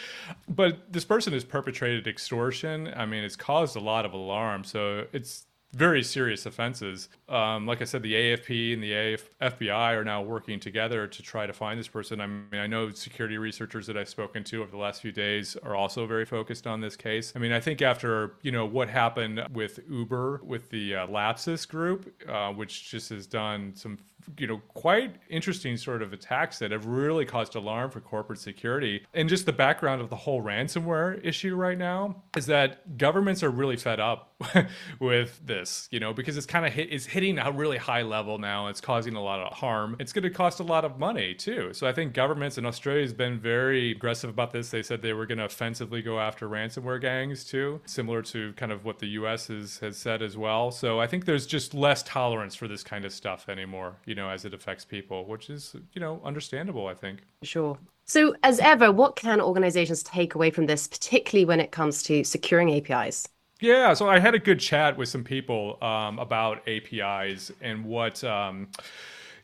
But 0.47 0.91
this 0.93 1.03
person 1.03 1.33
has 1.33 1.43
perpetrated 1.43 2.07
extortion. 2.07 2.93
I 2.95 3.05
mean, 3.05 3.25
it's 3.25 3.35
caused 3.35 3.75
a 3.75 3.81
lot 3.81 4.05
of 4.05 4.13
alarm. 4.13 4.63
So 4.63 5.05
it's 5.11 5.47
very 5.71 6.01
serious 6.03 6.45
offenses. 6.45 7.09
Um, 7.27 7.67
like 7.67 7.81
I 7.81 7.85
said, 7.85 8.01
the 8.01 8.13
AFP 8.13 8.73
and 8.73 8.83
the 8.83 8.93
AF- 8.93 9.29
FBI 9.39 9.95
are 9.95 10.03
now 10.03 10.21
working 10.21 10.59
together 10.59 11.05
to 11.05 11.21
try 11.21 11.45
to 11.45 11.53
find 11.53 11.79
this 11.79 11.87
person. 11.87 12.19
I 12.19 12.27
mean, 12.27 12.59
I 12.59 12.65
know 12.65 12.89
security 12.91 13.37
researchers 13.37 13.85
that 13.87 13.95
I've 13.95 14.09
spoken 14.09 14.43
to 14.45 14.61
over 14.61 14.71
the 14.71 14.77
last 14.77 15.01
few 15.01 15.11
days 15.11 15.55
are 15.61 15.75
also 15.75 16.07
very 16.07 16.25
focused 16.25 16.65
on 16.65 16.81
this 16.81 16.95
case. 16.95 17.33
I 17.35 17.39
mean, 17.39 17.51
I 17.51 17.59
think 17.59 17.81
after 17.83 18.33
you 18.41 18.51
know 18.51 18.65
what 18.65 18.89
happened 18.89 19.45
with 19.53 19.79
Uber 19.89 20.41
with 20.43 20.69
the 20.71 20.95
uh, 20.95 21.07
Lapsus 21.07 21.67
group, 21.67 22.13
uh, 22.27 22.51
which 22.51 22.89
just 22.89 23.09
has 23.09 23.27
done 23.27 23.73
some 23.75 23.99
you 24.37 24.47
know 24.47 24.61
quite 24.69 25.15
interesting 25.29 25.77
sort 25.77 26.01
of 26.01 26.13
attacks 26.13 26.59
that 26.59 26.71
have 26.71 26.85
really 26.85 27.25
caused 27.25 27.55
alarm 27.55 27.91
for 27.91 27.99
corporate 27.99 28.39
security. 28.39 29.05
And 29.13 29.29
just 29.29 29.45
the 29.45 29.53
background 29.53 30.01
of 30.01 30.09
the 30.09 30.15
whole 30.15 30.41
ransomware 30.41 31.23
issue 31.25 31.55
right 31.55 31.77
now 31.77 32.23
is 32.35 32.45
that 32.47 32.97
governments 32.97 33.43
are 33.43 33.49
really 33.49 33.77
fed 33.77 33.99
up 33.99 34.33
with 34.99 35.41
this 35.45 35.89
you 35.91 35.99
know 35.99 36.13
because 36.13 36.37
it's 36.37 36.45
kind 36.45 36.65
of 36.65 36.71
hit, 36.73 36.91
it's 36.91 37.05
hitting 37.05 37.37
a 37.37 37.51
really 37.51 37.77
high 37.77 38.01
level 38.01 38.37
now. 38.37 38.67
It's 38.67 38.81
causing 38.81 39.15
a 39.15 39.21
lot 39.21 39.39
of 39.39 39.53
harm. 39.53 39.95
It's 39.99 40.13
going 40.13 40.23
to 40.23 40.29
cost 40.29 40.59
a 40.59 40.63
lot 40.63 40.85
of 40.85 40.99
money 40.99 41.33
too. 41.33 41.73
So 41.73 41.87
i 41.87 41.93
think 41.93 42.13
governments 42.13 42.57
in 42.57 42.65
australia 42.65 43.01
has 43.01 43.13
been 43.13 43.39
very 43.39 43.91
aggressive 43.91 44.29
about 44.29 44.51
this. 44.51 44.69
They 44.69 44.83
said 44.83 45.01
they 45.01 45.13
were 45.13 45.25
going 45.25 45.39
to 45.39 45.45
offensively 45.45 46.01
go 46.01 46.19
after 46.19 46.47
ransomware 46.47 47.01
gangs 47.01 47.43
too 47.43 47.81
similar 47.85 48.21
to 48.23 48.53
kind 48.53 48.71
of 48.71 48.85
what 48.85 48.99
the 48.99 49.07
us 49.07 49.47
has, 49.47 49.79
has 49.79 49.97
said 49.97 50.21
as 50.21 50.37
well. 50.37 50.71
So 50.71 50.99
i 50.99 51.07
think 51.07 51.25
there's 51.25 51.45
just 51.45 51.73
less 51.73 52.03
tolerance 52.03 52.55
for 52.55 52.67
this 52.67 52.83
kind 52.83 53.05
of 53.05 53.11
stuff 53.11 53.49
anymore 53.49 53.97
you 54.09 54.15
know, 54.15 54.27
as 54.27 54.43
it 54.43 54.55
affects 54.55 54.83
people, 54.83 55.25
which 55.25 55.51
is, 55.51 55.75
you 55.93 56.01
know, 56.01 56.19
understandable, 56.25 56.87
I 56.87 56.95
think. 56.95 57.19
Sure. 57.43 57.77
So, 58.05 58.33
as 58.41 58.59
ever, 58.59 58.91
what 58.91 59.15
can 59.15 59.39
organizations 59.39 60.01
take 60.01 60.33
away 60.33 60.49
from 60.49 60.65
this, 60.65 60.87
particularly 60.87 61.45
when 61.45 61.59
it 61.59 61.71
comes 61.71 62.01
to 62.03 62.23
securing 62.23 62.73
APIs? 62.73 63.27
Yeah, 63.61 63.93
so 63.93 64.09
I 64.09 64.17
had 64.17 64.33
a 64.33 64.39
good 64.39 64.59
chat 64.59 64.97
with 64.97 65.09
some 65.09 65.23
people 65.23 65.77
um, 65.83 66.17
about 66.17 66.67
APIs 66.67 67.51
and 67.61 67.85
what. 67.85 68.23
Um, 68.23 68.69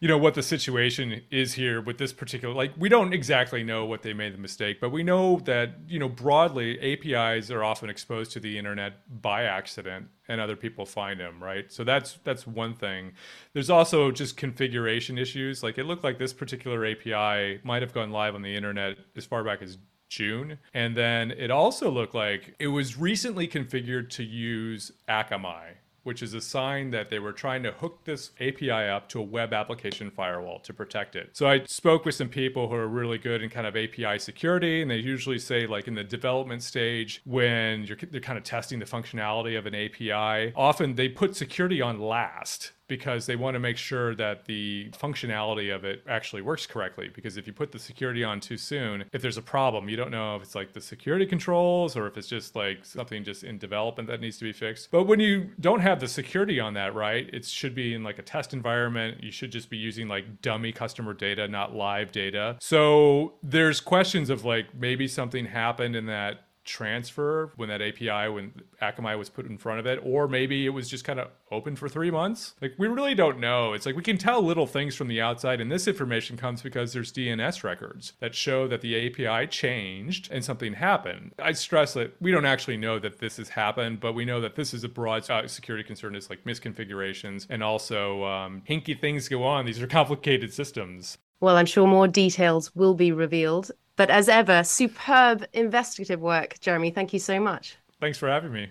you 0.06 0.10
know, 0.10 0.20
what 0.20 0.36
the 0.36 0.44
situation 0.44 1.20
is 1.32 1.54
here 1.54 1.82
with 1.82 1.98
this 1.98 2.14
particular, 2.14 2.54
like, 2.54 2.72
we 2.78 2.90
don't 2.90 3.12
exactly 3.12 3.64
know 3.64 3.86
what 3.86 4.04
they 4.04 4.14
made 4.14 4.36
the 4.36 4.38
mistake, 4.38 4.80
but 4.80 4.92
we 4.92 5.02
know 5.02 5.40
that, 5.46 5.72
you 5.88 5.98
know, 5.98 6.08
broadly, 6.08 6.80
APIs 6.80 7.50
are 7.50 7.64
often 7.64 7.90
exposed 7.90 8.32
to 8.34 8.40
the 8.40 8.56
internet 8.56 9.00
by 9.20 9.46
accident 9.46 10.10
and 10.28 10.40
other 10.40 10.56
people 10.56 10.86
find 10.86 11.20
them, 11.20 11.42
right? 11.42 11.74
So 11.74 11.84
that's 11.84 12.20
that's 12.24 12.46
one 12.46 12.76
thing. 12.76 13.14
There's 13.54 13.72
also 13.72 14.12
just 14.12 14.38
configuration 14.38 15.18
issues. 15.18 15.64
Like 15.64 15.80
it 15.80 15.86
looked 15.86 16.04
like 16.04 16.20
this 16.20 16.34
particular 16.34 16.86
API 16.86 17.62
might 17.64 17.82
have 17.82 17.92
gone 17.92 18.12
live 18.12 18.36
on 18.36 18.44
the 18.44 18.56
internet 18.56 18.98
as 19.16 19.26
far 19.26 19.44
back 19.44 19.64
as 19.64 19.80
June. 20.08 20.60
And 20.72 20.96
then 20.96 21.32
it 21.32 21.50
also 21.50 21.90
looked 21.90 22.14
like 22.14 22.54
it 22.60 22.68
was 22.68 22.96
recently 22.96 23.48
configured 23.48 24.12
to 24.12 24.24
use 24.24 24.92
Akamai, 25.10 25.78
which 26.06 26.22
is 26.22 26.34
a 26.34 26.42
sign 26.42 26.92
that 26.92 27.10
they 27.10 27.20
were 27.20 27.34
trying 27.34 27.64
to 27.64 27.72
hook 27.72 28.00
this 28.06 28.32
API 28.40 28.72
up 28.72 29.10
to 29.10 29.20
a 29.20 29.24
web 29.24 29.54
application 29.54 30.12
firewall 30.12 30.60
to 30.60 30.74
protect 30.74 31.16
it. 31.16 31.30
So 31.34 31.48
I 31.48 31.64
spoke 31.66 32.06
with 32.06 32.16
some 32.16 32.30
people 32.30 32.70
who 32.70 32.76
are 32.76 32.88
really 32.88 33.18
good 33.18 33.42
in 33.42 33.50
kind 33.50 33.66
of 33.66 33.76
API 33.76 34.20
security, 34.20 34.82
and 34.82 34.90
they 34.90 34.98
usually 34.98 35.40
say, 35.40 35.66
like 35.66 35.88
in 35.88 35.96
the 35.96 36.04
development 36.04 36.62
stage, 36.64 37.22
when 37.26 37.84
you're 37.84 37.98
they're 38.12 38.22
kind 38.22 38.38
of 38.38 38.44
testing 38.44 38.80
the 38.80 38.86
functionality 38.86 39.58
of 39.58 39.66
an 39.66 39.74
API, 39.74 40.54
often 40.56 40.96
they 40.96 41.10
put 41.10 41.36
security 41.36 41.82
on 41.82 42.00
last 42.00 42.72
because 42.88 43.26
they 43.26 43.36
want 43.36 43.56
to 43.56 43.60
make 43.60 43.78
sure 43.78 44.16
that 44.16 44.46
the 44.46 44.90
functionality 44.92 45.74
of 45.74 45.84
it 45.84 46.04
actually 46.08 46.42
works 46.42 46.66
correctly. 46.66 47.10
Because 47.14 47.38
if 47.38 47.48
you 47.48 47.54
put 47.54 47.72
the 47.72 47.80
security 47.80 48.24
on 48.24 48.40
too 48.40 48.58
soon, 48.58 49.06
if 49.12 49.22
there's 49.22 49.38
a 49.38 49.42
problem, 49.42 49.90
you 49.90 49.96
don't 49.96 50.12
know 50.12 50.36
if 50.36 50.44
it's 50.44 50.56
like 50.56 50.74
the 50.74 50.82
security 50.82 51.26
controls 51.26 51.96
or 51.96 52.08
if 52.08 52.18
it's 52.18 52.28
just 52.28 52.56
like 52.56 52.86
something 52.86 53.24
just 53.24 53.44
in 53.44 53.58
development 53.58 54.08
that 54.10 54.22
needs 54.22 54.38
to 54.38 54.44
be 54.44 54.54
fixed. 54.54 54.92
But 54.92 55.06
when 55.06 55.20
you 55.20 55.50
don't 55.60 55.80
have 55.82 56.00
the 56.00 56.08
security 56.08 56.60
on 56.60 56.74
that, 56.76 56.94
right, 56.94 57.30
it 57.34 57.46
should 57.46 57.74
be 57.76 57.94
in 57.94 58.04
like 58.04 58.20
a 58.20 58.24
test 58.24 58.54
environment. 58.54 59.24
You 59.24 59.32
should 59.32 59.52
just 59.52 59.70
be 59.70 59.78
using 59.78 60.08
like 60.08 60.42
dummy 60.42 60.72
customer 60.72 61.14
data, 61.14 61.48
not 61.48 61.76
live 61.76 62.12
data. 62.12 62.58
So 62.60 63.34
there's 63.42 63.80
questions 63.80 64.30
of 64.30 64.46
like 64.46 64.76
maybe 64.76 65.08
something 65.08 65.46
happened 65.46 65.96
in 65.96 66.06
that 66.08 66.45
transfer 66.66 67.52
when 67.56 67.70
that 67.70 67.82
API 67.82 68.30
when 68.30 68.54
Akamai 68.82 69.18
was 69.18 69.30
put 69.30 69.46
in 69.46 69.58
front 69.58 69.80
of 69.80 69.86
it, 69.86 70.00
or 70.04 70.28
maybe 70.28 70.66
it 70.66 70.70
was 70.70 70.90
just 70.90 71.06
kind 71.06 71.20
of 71.20 71.30
open 71.52 71.76
for 71.76 71.88
three 71.88 72.12
months. 72.12 72.56
Like 72.62 72.74
we 72.78 72.88
really 72.88 73.16
don't 73.16 73.40
know. 73.40 73.74
It's 73.74 73.86
like 73.86 73.96
we 73.96 74.02
can 74.02 74.18
tell 74.18 74.42
little 74.42 74.68
things 74.68 74.96
from 74.96 75.08
the 75.08 75.22
outside, 75.22 75.62
and 75.62 75.72
this 75.72 75.88
information 75.88 76.38
comes 76.38 76.62
because 76.62 76.94
there's 76.94 77.14
DNS 77.14 77.64
records 77.64 78.14
that 78.20 78.36
show 78.36 78.68
that 78.68 78.82
the 78.82 79.08
API 79.08 79.48
changed 79.48 80.30
and 80.32 80.44
something 80.44 80.74
happened. 80.74 81.32
I 81.40 81.54
stress 81.54 81.94
that 81.94 82.16
we 82.20 82.32
don't 82.32 82.46
actually 82.46 82.78
know 82.78 83.00
that 83.00 83.20
this 83.20 83.38
has 83.38 83.50
happened, 83.50 84.00
but 84.00 84.14
we 84.14 84.26
know 84.26 84.42
that 84.42 84.56
this 84.56 84.74
is 84.74 84.84
a 84.84 84.90
broad 84.90 85.30
uh, 85.30 85.48
security 85.48 85.84
concern. 85.84 86.16
It's 86.16 86.30
like 86.30 86.44
misconfigurations 86.44 87.48
and 87.50 87.64
also 87.64 88.24
um, 88.26 88.64
hinky 88.68 89.00
things 89.00 89.30
go 89.30 89.44
on. 89.44 89.66
These 89.66 89.82
are 89.82 89.88
complicated 89.96 90.54
systems. 90.54 91.18
Well, 91.40 91.58
I'm 91.58 91.66
sure 91.66 91.88
more 91.88 92.08
details 92.08 92.74
will 92.76 92.94
be 92.94 93.12
revealed 93.12 93.72
but 93.96 94.10
as 94.10 94.28
ever, 94.28 94.64
superb 94.64 95.46
investigative 95.54 96.20
work, 96.20 96.60
Jeremy. 96.60 96.92
Thank 96.92 97.14
you 97.14 97.20
so 97.20 97.40
much. 97.40 97.78
Thanks 98.02 98.18
for 98.18 98.28
having 98.28 98.52
me. 98.52 98.70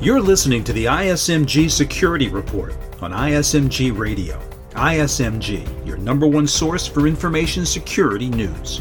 You're 0.00 0.20
listening 0.20 0.64
to 0.64 0.72
the 0.72 0.86
ISMG 0.86 1.70
Security 1.70 2.28
Report 2.28 2.74
on 3.02 3.12
ISMG 3.12 3.96
Radio. 3.96 4.40
ISMG, 4.70 5.86
your 5.86 5.96
number 5.96 6.26
one 6.26 6.46
source 6.46 6.86
for 6.86 7.06
information 7.06 7.66
security 7.66 8.30
news. 8.30 8.80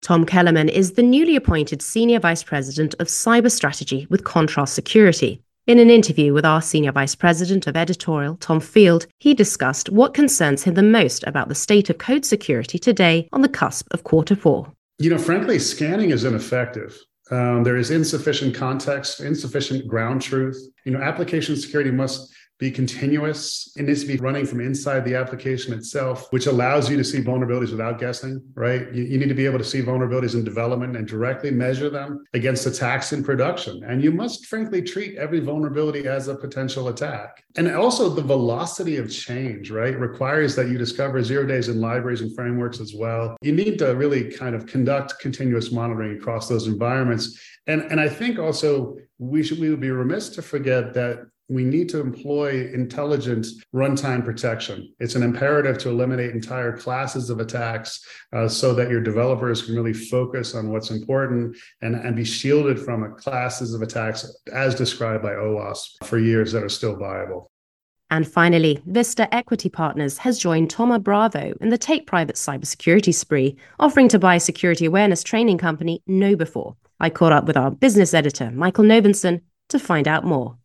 Tom 0.00 0.24
Kellermann 0.24 0.70
is 0.70 0.92
the 0.92 1.02
newly 1.02 1.36
appointed 1.36 1.82
Senior 1.82 2.18
Vice 2.18 2.42
President 2.42 2.94
of 2.98 3.08
Cyber 3.08 3.50
Strategy 3.50 4.06
with 4.08 4.24
Contrast 4.24 4.72
Security. 4.74 5.42
In 5.68 5.78
an 5.78 5.90
interview 5.90 6.32
with 6.32 6.46
our 6.46 6.62
Senior 6.62 6.92
Vice 6.92 7.14
President 7.14 7.66
of 7.66 7.76
Editorial, 7.76 8.36
Tom 8.36 8.58
Field, 8.58 9.06
he 9.18 9.34
discussed 9.34 9.90
what 9.90 10.14
concerns 10.14 10.62
him 10.62 10.72
the 10.72 10.82
most 10.82 11.22
about 11.26 11.50
the 11.50 11.54
state 11.54 11.90
of 11.90 11.98
code 11.98 12.24
security 12.24 12.78
today 12.78 13.28
on 13.34 13.42
the 13.42 13.50
cusp 13.50 13.86
of 13.90 14.02
quarter 14.02 14.34
four. 14.34 14.72
You 14.98 15.10
know, 15.10 15.18
frankly, 15.18 15.58
scanning 15.58 16.08
is 16.08 16.24
ineffective. 16.24 16.98
Um, 17.30 17.64
there 17.64 17.76
is 17.76 17.90
insufficient 17.90 18.54
context, 18.54 19.20
insufficient 19.20 19.86
ground 19.86 20.22
truth. 20.22 20.58
You 20.86 20.92
know, 20.92 21.02
application 21.02 21.54
security 21.54 21.90
must 21.90 22.32
be 22.58 22.72
continuous. 22.72 23.72
It 23.76 23.84
needs 23.84 24.02
to 24.02 24.08
be 24.08 24.16
running 24.16 24.44
from 24.44 24.60
inside 24.60 25.04
the 25.04 25.14
application 25.14 25.72
itself, 25.72 26.26
which 26.30 26.46
allows 26.46 26.90
you 26.90 26.96
to 26.96 27.04
see 27.04 27.22
vulnerabilities 27.22 27.70
without 27.70 28.00
guessing, 28.00 28.42
right? 28.54 28.92
You, 28.92 29.04
you, 29.04 29.18
need 29.18 29.28
to 29.28 29.34
be 29.34 29.46
able 29.46 29.58
to 29.58 29.64
see 29.64 29.80
vulnerabilities 29.80 30.34
in 30.34 30.42
development 30.42 30.96
and 30.96 31.06
directly 31.06 31.52
measure 31.52 31.88
them 31.88 32.24
against 32.34 32.66
attacks 32.66 33.12
in 33.12 33.22
production. 33.22 33.84
And 33.84 34.02
you 34.02 34.10
must, 34.10 34.46
frankly, 34.46 34.82
treat 34.82 35.16
every 35.16 35.38
vulnerability 35.38 36.08
as 36.08 36.26
a 36.26 36.34
potential 36.34 36.88
attack. 36.88 37.44
And 37.56 37.70
also, 37.70 38.08
the 38.08 38.22
velocity 38.22 38.96
of 38.96 39.10
change, 39.10 39.70
right, 39.70 39.96
requires 39.96 40.56
that 40.56 40.68
you 40.68 40.78
discover 40.78 41.22
zero 41.22 41.46
days 41.46 41.68
in 41.68 41.80
libraries 41.80 42.22
and 42.22 42.34
frameworks 42.34 42.80
as 42.80 42.92
well. 42.92 43.36
You 43.40 43.52
need 43.52 43.78
to 43.78 43.94
really 43.94 44.32
kind 44.32 44.56
of 44.56 44.66
conduct 44.66 45.20
continuous 45.20 45.70
monitoring 45.70 46.18
across 46.18 46.48
those 46.48 46.66
environments. 46.66 47.40
And, 47.68 47.82
and 47.82 48.00
I 48.00 48.08
think 48.08 48.38
also 48.38 48.96
we 49.18 49.42
should 49.42 49.60
we 49.60 49.70
would 49.70 49.80
be 49.80 49.90
remiss 49.90 50.28
to 50.30 50.42
forget 50.42 50.94
that 50.94 51.26
we 51.48 51.64
need 51.64 51.88
to 51.88 52.00
employ 52.00 52.70
intelligent 52.72 53.46
runtime 53.74 54.24
protection. 54.24 54.92
It's 55.00 55.14
an 55.14 55.22
imperative 55.22 55.78
to 55.78 55.88
eliminate 55.88 56.30
entire 56.30 56.76
classes 56.76 57.30
of 57.30 57.40
attacks 57.40 58.04
uh, 58.34 58.48
so 58.48 58.74
that 58.74 58.90
your 58.90 59.00
developers 59.00 59.62
can 59.62 59.74
really 59.74 59.94
focus 59.94 60.54
on 60.54 60.70
what's 60.70 60.90
important 60.90 61.56
and, 61.80 61.94
and 61.94 62.14
be 62.14 62.24
shielded 62.24 62.78
from 62.78 63.14
classes 63.16 63.72
of 63.72 63.80
attacks 63.80 64.30
as 64.52 64.74
described 64.74 65.22
by 65.22 65.32
OWASP 65.32 66.04
for 66.04 66.18
years 66.18 66.52
that 66.52 66.62
are 66.62 66.68
still 66.68 66.96
viable. 66.96 67.50
And 68.10 68.26
finally, 68.26 68.82
Vista 68.86 69.32
Equity 69.34 69.68
Partners 69.68 70.18
has 70.18 70.38
joined 70.38 70.72
Thoma 70.72 70.98
Bravo 70.98 71.52
in 71.60 71.68
the 71.68 71.78
take 71.78 72.06
private 72.06 72.36
cybersecurity 72.36 73.14
spree, 73.14 73.56
offering 73.78 74.08
to 74.08 74.18
buy 74.18 74.38
security 74.38 74.86
awareness 74.86 75.22
training 75.22 75.58
company 75.58 76.02
KnowBe4. 76.08 76.74
I 77.00 77.10
caught 77.10 77.32
up 77.32 77.44
with 77.44 77.56
our 77.56 77.70
business 77.70 78.14
editor, 78.14 78.50
Michael 78.50 78.84
Novinson, 78.84 79.42
to 79.68 79.78
find 79.78 80.08
out 80.08 80.24
more. 80.24 80.57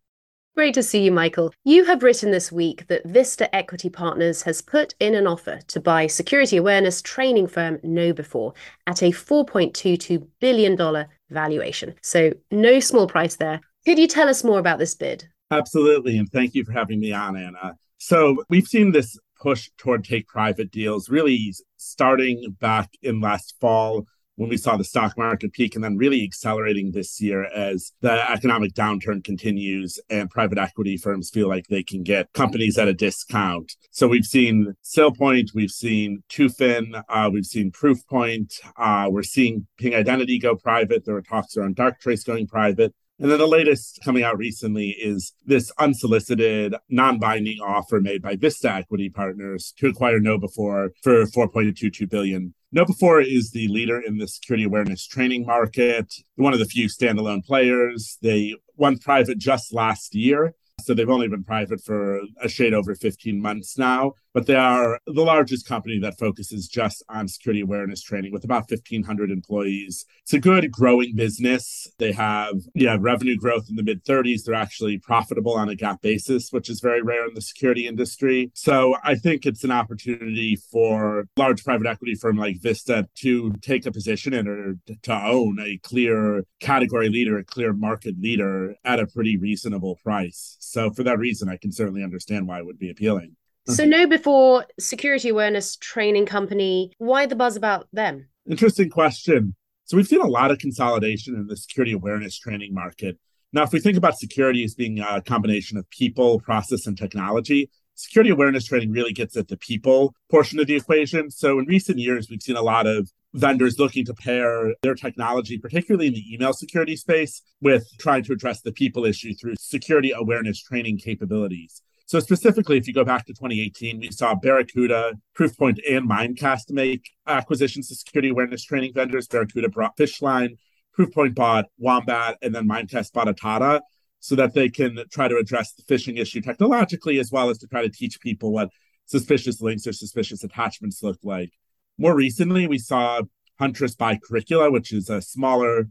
Great 0.56 0.76
to 0.76 0.84
see 0.84 1.04
you, 1.04 1.12
Michael. 1.12 1.52
You 1.64 1.84
have 1.86 2.04
written 2.04 2.30
this 2.30 2.52
week 2.52 2.86
that 2.88 3.04
Vista 3.06 3.54
Equity 3.56 3.90
Partners 3.90 4.44
has 4.44 4.62
put 4.62 4.94
in 5.00 5.16
an 5.16 5.26
offer 5.26 5.60
to 5.66 5.80
buy 5.80 6.06
security 6.06 6.58
awareness 6.58 7.02
training 7.02 7.48
firm 7.48 7.80
KnowBe4 7.80 8.54
at 8.86 9.02
a 9.02 9.10
$4.22 9.10 10.28
billion 10.40 11.08
valuation. 11.32 11.96
So, 12.04 12.34
no 12.52 12.80
small 12.80 13.08
price 13.08 13.36
there. 13.38 13.62
Could 13.84 13.98
you 13.98 14.08
tell 14.08 14.30
us 14.30 14.44
more 14.44 14.60
about 14.60 14.78
this 14.78 14.94
bid? 14.94 15.28
Absolutely. 15.50 16.20
And 16.20 16.32
thank 16.32 16.54
you 16.54 16.64
for 16.64 16.72
having 16.72 17.00
me 17.00 17.14
on, 17.14 17.36
Anna. 17.36 17.76
So, 17.98 18.44
we've 18.48 18.68
seen 18.68 18.92
this 18.92 19.18
push 19.42 19.72
toward 19.80 20.04
take 20.04 20.28
private 20.28 20.70
deals 20.70 21.10
really 21.10 21.52
starting 21.78 22.56
back 22.60 22.92
in 23.02 23.22
last 23.22 23.56
fall 23.60 24.06
when 24.36 24.50
we 24.50 24.58
saw 24.58 24.76
the 24.76 24.84
stock 24.84 25.18
market 25.18 25.54
peak 25.54 25.76
and 25.76 25.84
then 25.84 25.98
really 25.98 26.24
accelerating 26.24 26.92
this 26.92 27.22
year 27.22 27.46
as 27.46 27.92
the 28.02 28.32
economic 28.32 28.74
downturn 28.74 29.24
continues 29.24 30.00
and 30.10 30.30
private 30.30 30.58
equity 30.58 30.98
firms 30.98 31.30
feel 31.30 31.48
like 31.48 31.68
they 31.68 31.84
can 31.84 32.04
get 32.04 32.32
companies 32.34 32.78
at 32.78 32.88
a 32.88 32.94
discount. 32.94 33.76
So 33.92 34.08
we've 34.08 34.26
seen 34.26 34.76
SailPoint, 34.84 35.54
we've 35.54 35.72
seen 35.72 36.24
Tufin, 36.30 37.04
uh, 37.10 37.30
we've 37.32 37.46
seen 37.46 37.72
Proofpoint, 37.72 38.60
uh, 38.78 39.08
we're 39.10 39.24
seeing 39.24 39.68
Ping 39.78 39.94
Identity 39.94 40.40
go 40.40 40.56
private. 40.56 41.06
There 41.06 41.16
are 41.16 41.22
talks 41.22 41.56
around 41.56 41.76
Darktrace 41.76 42.26
going 42.26 42.48
private. 42.48 42.94
And 43.20 43.30
then 43.30 43.38
the 43.38 43.48
latest 43.48 44.00
coming 44.04 44.24
out 44.24 44.38
recently 44.38 44.90
is 44.90 45.34
this 45.46 45.72
unsolicited, 45.80 46.76
non 46.90 47.20
binding 47.20 47.60
offer 47.62 48.02
made 48.02 48.24
by 48.24 48.36
Vista 48.36 48.74
Equity 48.74 49.10
Partners 49.10 49.74
to 49.78 49.88
acquire 49.88 50.20
KnowBe4 50.20 50.90
for 51.04 51.26
4.22 51.26 52.10
billion. 52.10 52.54
KnowBe4 52.74 53.32
is 53.32 53.52
the 53.52 53.68
leader 53.68 54.00
in 54.00 54.18
the 54.18 54.28
security 54.28 54.64
awareness 54.64 55.06
training 55.06 55.46
market, 55.46 56.12
one 56.36 56.54
of 56.54 56.60
the 56.60 56.66
few 56.66 56.88
standalone 56.88 57.46
players. 57.46 58.18
They 58.24 58.56
went 58.78 59.02
private 59.02 59.38
just 59.38 59.74
last 59.74 60.16
year. 60.16 60.56
So 60.82 60.96
they've 60.96 61.10
only 61.10 61.28
been 61.28 61.44
private 61.44 61.82
for 61.84 62.22
a 62.42 62.50
shade 62.50 62.74
over 62.74 62.96
15 62.96 63.40
months 63.40 63.78
now 63.78 64.14
but 64.34 64.48
they 64.48 64.56
are 64.56 65.00
the 65.06 65.22
largest 65.22 65.68
company 65.68 66.00
that 66.00 66.18
focuses 66.18 66.68
just 66.68 67.04
on 67.10 67.28
security 67.28 67.62
awareness 67.62 68.02
training 68.02 68.32
with 68.32 68.44
about 68.44 68.70
1500 68.70 69.32
employees. 69.32 70.06
It's 70.24 70.34
a 70.34 70.40
good 70.40 70.72
growing 70.72 71.16
business. 71.16 71.88
They 72.00 72.12
have 72.12 72.56
yeah 72.74 72.98
revenue 73.00 73.38
growth 73.38 73.68
in 73.70 73.76
the 73.76 73.84
mid 73.84 74.04
30s 74.04 74.44
they're 74.44 74.56
actually 74.56 74.98
profitable 74.98 75.54
on 75.54 75.70
a 75.70 75.76
GAAP 75.76 76.02
basis 76.02 76.52
which 76.52 76.70
is 76.70 76.80
very 76.80 77.02
rare 77.02 77.28
in 77.28 77.34
the 77.34 77.42
security 77.42 77.88
industry. 77.88 78.52
So 78.54 78.96
i 79.04 79.16
think 79.16 79.46
it's 79.46 79.64
an 79.64 79.72
opportunity 79.72 80.56
for 80.56 81.26
large 81.38 81.64
private 81.64 81.88
equity 81.88 82.16
firm 82.16 82.38
like 82.38 82.62
vista 82.62 83.08
to 83.16 83.54
take 83.62 83.86
a 83.86 83.92
position 83.92 84.34
and 84.34 84.48
or 84.48 84.76
to 85.04 85.14
own 85.14 85.60
a 85.60 85.78
clear 85.84 86.44
category 86.60 87.10
leader 87.10 87.38
a 87.38 87.44
clear 87.44 87.74
market 87.74 88.16
leader 88.20 88.76
at 88.84 89.00
a 89.00 89.08
pretty 89.08 89.38
reasonable 89.38 90.00
price. 90.04 90.58
So 90.60 90.92
for 90.92 91.04
that 91.04 91.20
reason 91.20 91.50
i 91.50 91.58
can 91.58 91.72
certainly 91.72 92.04
understand 92.04 92.48
why 92.48 92.60
it 92.60 92.66
would 92.66 92.80
be 92.80 92.90
appealing 92.90 93.36
so, 93.68 93.84
mm-hmm. 93.84 94.14
KnowBe4 94.14 94.64
security 94.80 95.30
awareness 95.30 95.76
training 95.78 96.26
company. 96.26 96.92
Why 96.98 97.26
the 97.26 97.36
buzz 97.36 97.56
about 97.56 97.88
them? 97.94 98.28
Interesting 98.50 98.90
question. 98.90 99.56
So, 99.86 99.98
we've 99.98 100.08
seen 100.08 100.22
a 100.22 100.28
lot 100.28 100.52
of 100.52 100.60
consolidation 100.60 101.36
in 101.36 101.48
the 101.48 101.58
security 101.58 101.94
awareness 101.94 102.38
training 102.38 102.74
market. 102.74 103.18
Now, 103.54 103.64
if 103.64 103.72
we 103.72 103.80
think 103.80 103.98
about 103.98 104.18
security 104.18 104.64
as 104.64 104.74
being 104.74 105.00
a 105.00 105.22
combination 105.22 105.78
of 105.78 105.88
people, 105.92 106.40
process, 106.40 106.88
and 106.88 106.98
technology, 106.98 107.70
security 107.96 108.32
awareness 108.32 108.66
training 108.66 108.92
really 108.92 109.14
gets 109.14 109.38
at 109.38 109.48
the 109.48 109.58
people 109.58 110.16
portion 110.30 110.60
of 110.60 110.68
the 110.68 110.76
equation. 110.76 111.30
So 111.30 111.60
in 111.60 111.66
recent 111.66 112.00
years, 112.00 112.30
we've 112.30 112.42
seen 112.42 112.56
a 112.56 112.62
lot 112.62 112.88
of 112.88 113.12
vendors 113.34 113.80
looking 113.80 114.06
to 114.06 114.14
pair 114.14 114.74
their 114.82 114.96
technology, 114.96 115.58
particularly 115.58 116.08
in 116.08 116.14
the 116.14 116.34
email 116.34 116.54
security 116.54 116.96
space, 116.96 117.42
with 117.62 117.88
trying 118.00 118.24
to 118.24 118.34
address 118.34 118.62
the 118.62 118.72
people 118.72 119.06
issue 119.06 119.34
through 119.34 119.56
security 119.60 120.12
awareness 120.16 120.62
training 120.62 120.98
capabilities. 120.98 121.82
So 122.14 122.20
specifically, 122.20 122.78
if 122.78 122.88
you 122.88 122.94
go 122.94 123.04
back 123.04 123.26
to 123.26 123.34
2018, 123.34 124.00
we 124.00 124.12
saw 124.12 124.36
Barracuda, 124.36 125.14
Proofpoint, 125.36 125.80
and 125.90 126.08
Mimecast 126.08 126.70
make 126.70 127.10
acquisitions 127.26 127.88
to 127.88 127.96
security 127.96 128.30
awareness 128.30 128.64
training 128.64 128.94
vendors. 128.94 129.28
Barracuda 129.28 129.68
brought 129.70 129.98
PhishLine, 129.98 130.58
Proofpoint 130.96 131.34
bought 131.34 131.66
Wombat, 131.80 132.38
and 132.44 132.54
then 132.54 132.70
Mimecast 132.70 133.14
bought 133.14 133.26
Ataata 133.26 133.82
so 134.20 134.36
that 134.36 134.54
they 134.54 134.70
can 134.70 135.00
try 135.12 135.28
to 135.28 135.38
address 135.38 135.74
the 135.74 135.82
phishing 135.92 136.20
issue 136.20 136.40
technologically 136.40 137.18
as 137.18 137.32
well 137.32 137.50
as 137.50 137.58
to 137.58 137.68
try 137.68 137.82
to 137.82 137.90
teach 137.90 138.22
people 138.22 138.52
what 138.52 138.70
suspicious 139.08 139.60
links 139.60 139.88
or 139.88 139.92
suspicious 139.92 140.44
attachments 140.44 141.02
look 141.02 141.18
like. 141.24 141.50
More 141.98 142.16
recently, 142.16 142.68
we 142.68 142.78
saw 142.78 143.24
Huntress 143.58 143.96
buy 143.96 144.20
Curricula, 144.24 144.70
which 144.70 144.94
is 144.94 145.10
a 145.10 145.20
smaller 145.20 145.88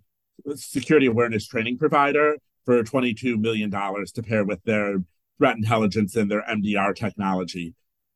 security 0.55 1.07
awareness 1.07 1.49
training 1.49 1.79
provider 1.79 2.37
for 2.65 2.81
$22 2.85 3.41
million 3.41 3.73
to 3.73 4.23
pair 4.23 4.45
with 4.45 4.63
their 4.63 4.99
threat 5.43 5.57
intelligence 5.57 6.15
and 6.15 6.31
their 6.31 6.45
MDR 6.49 6.95
technology 6.95 7.75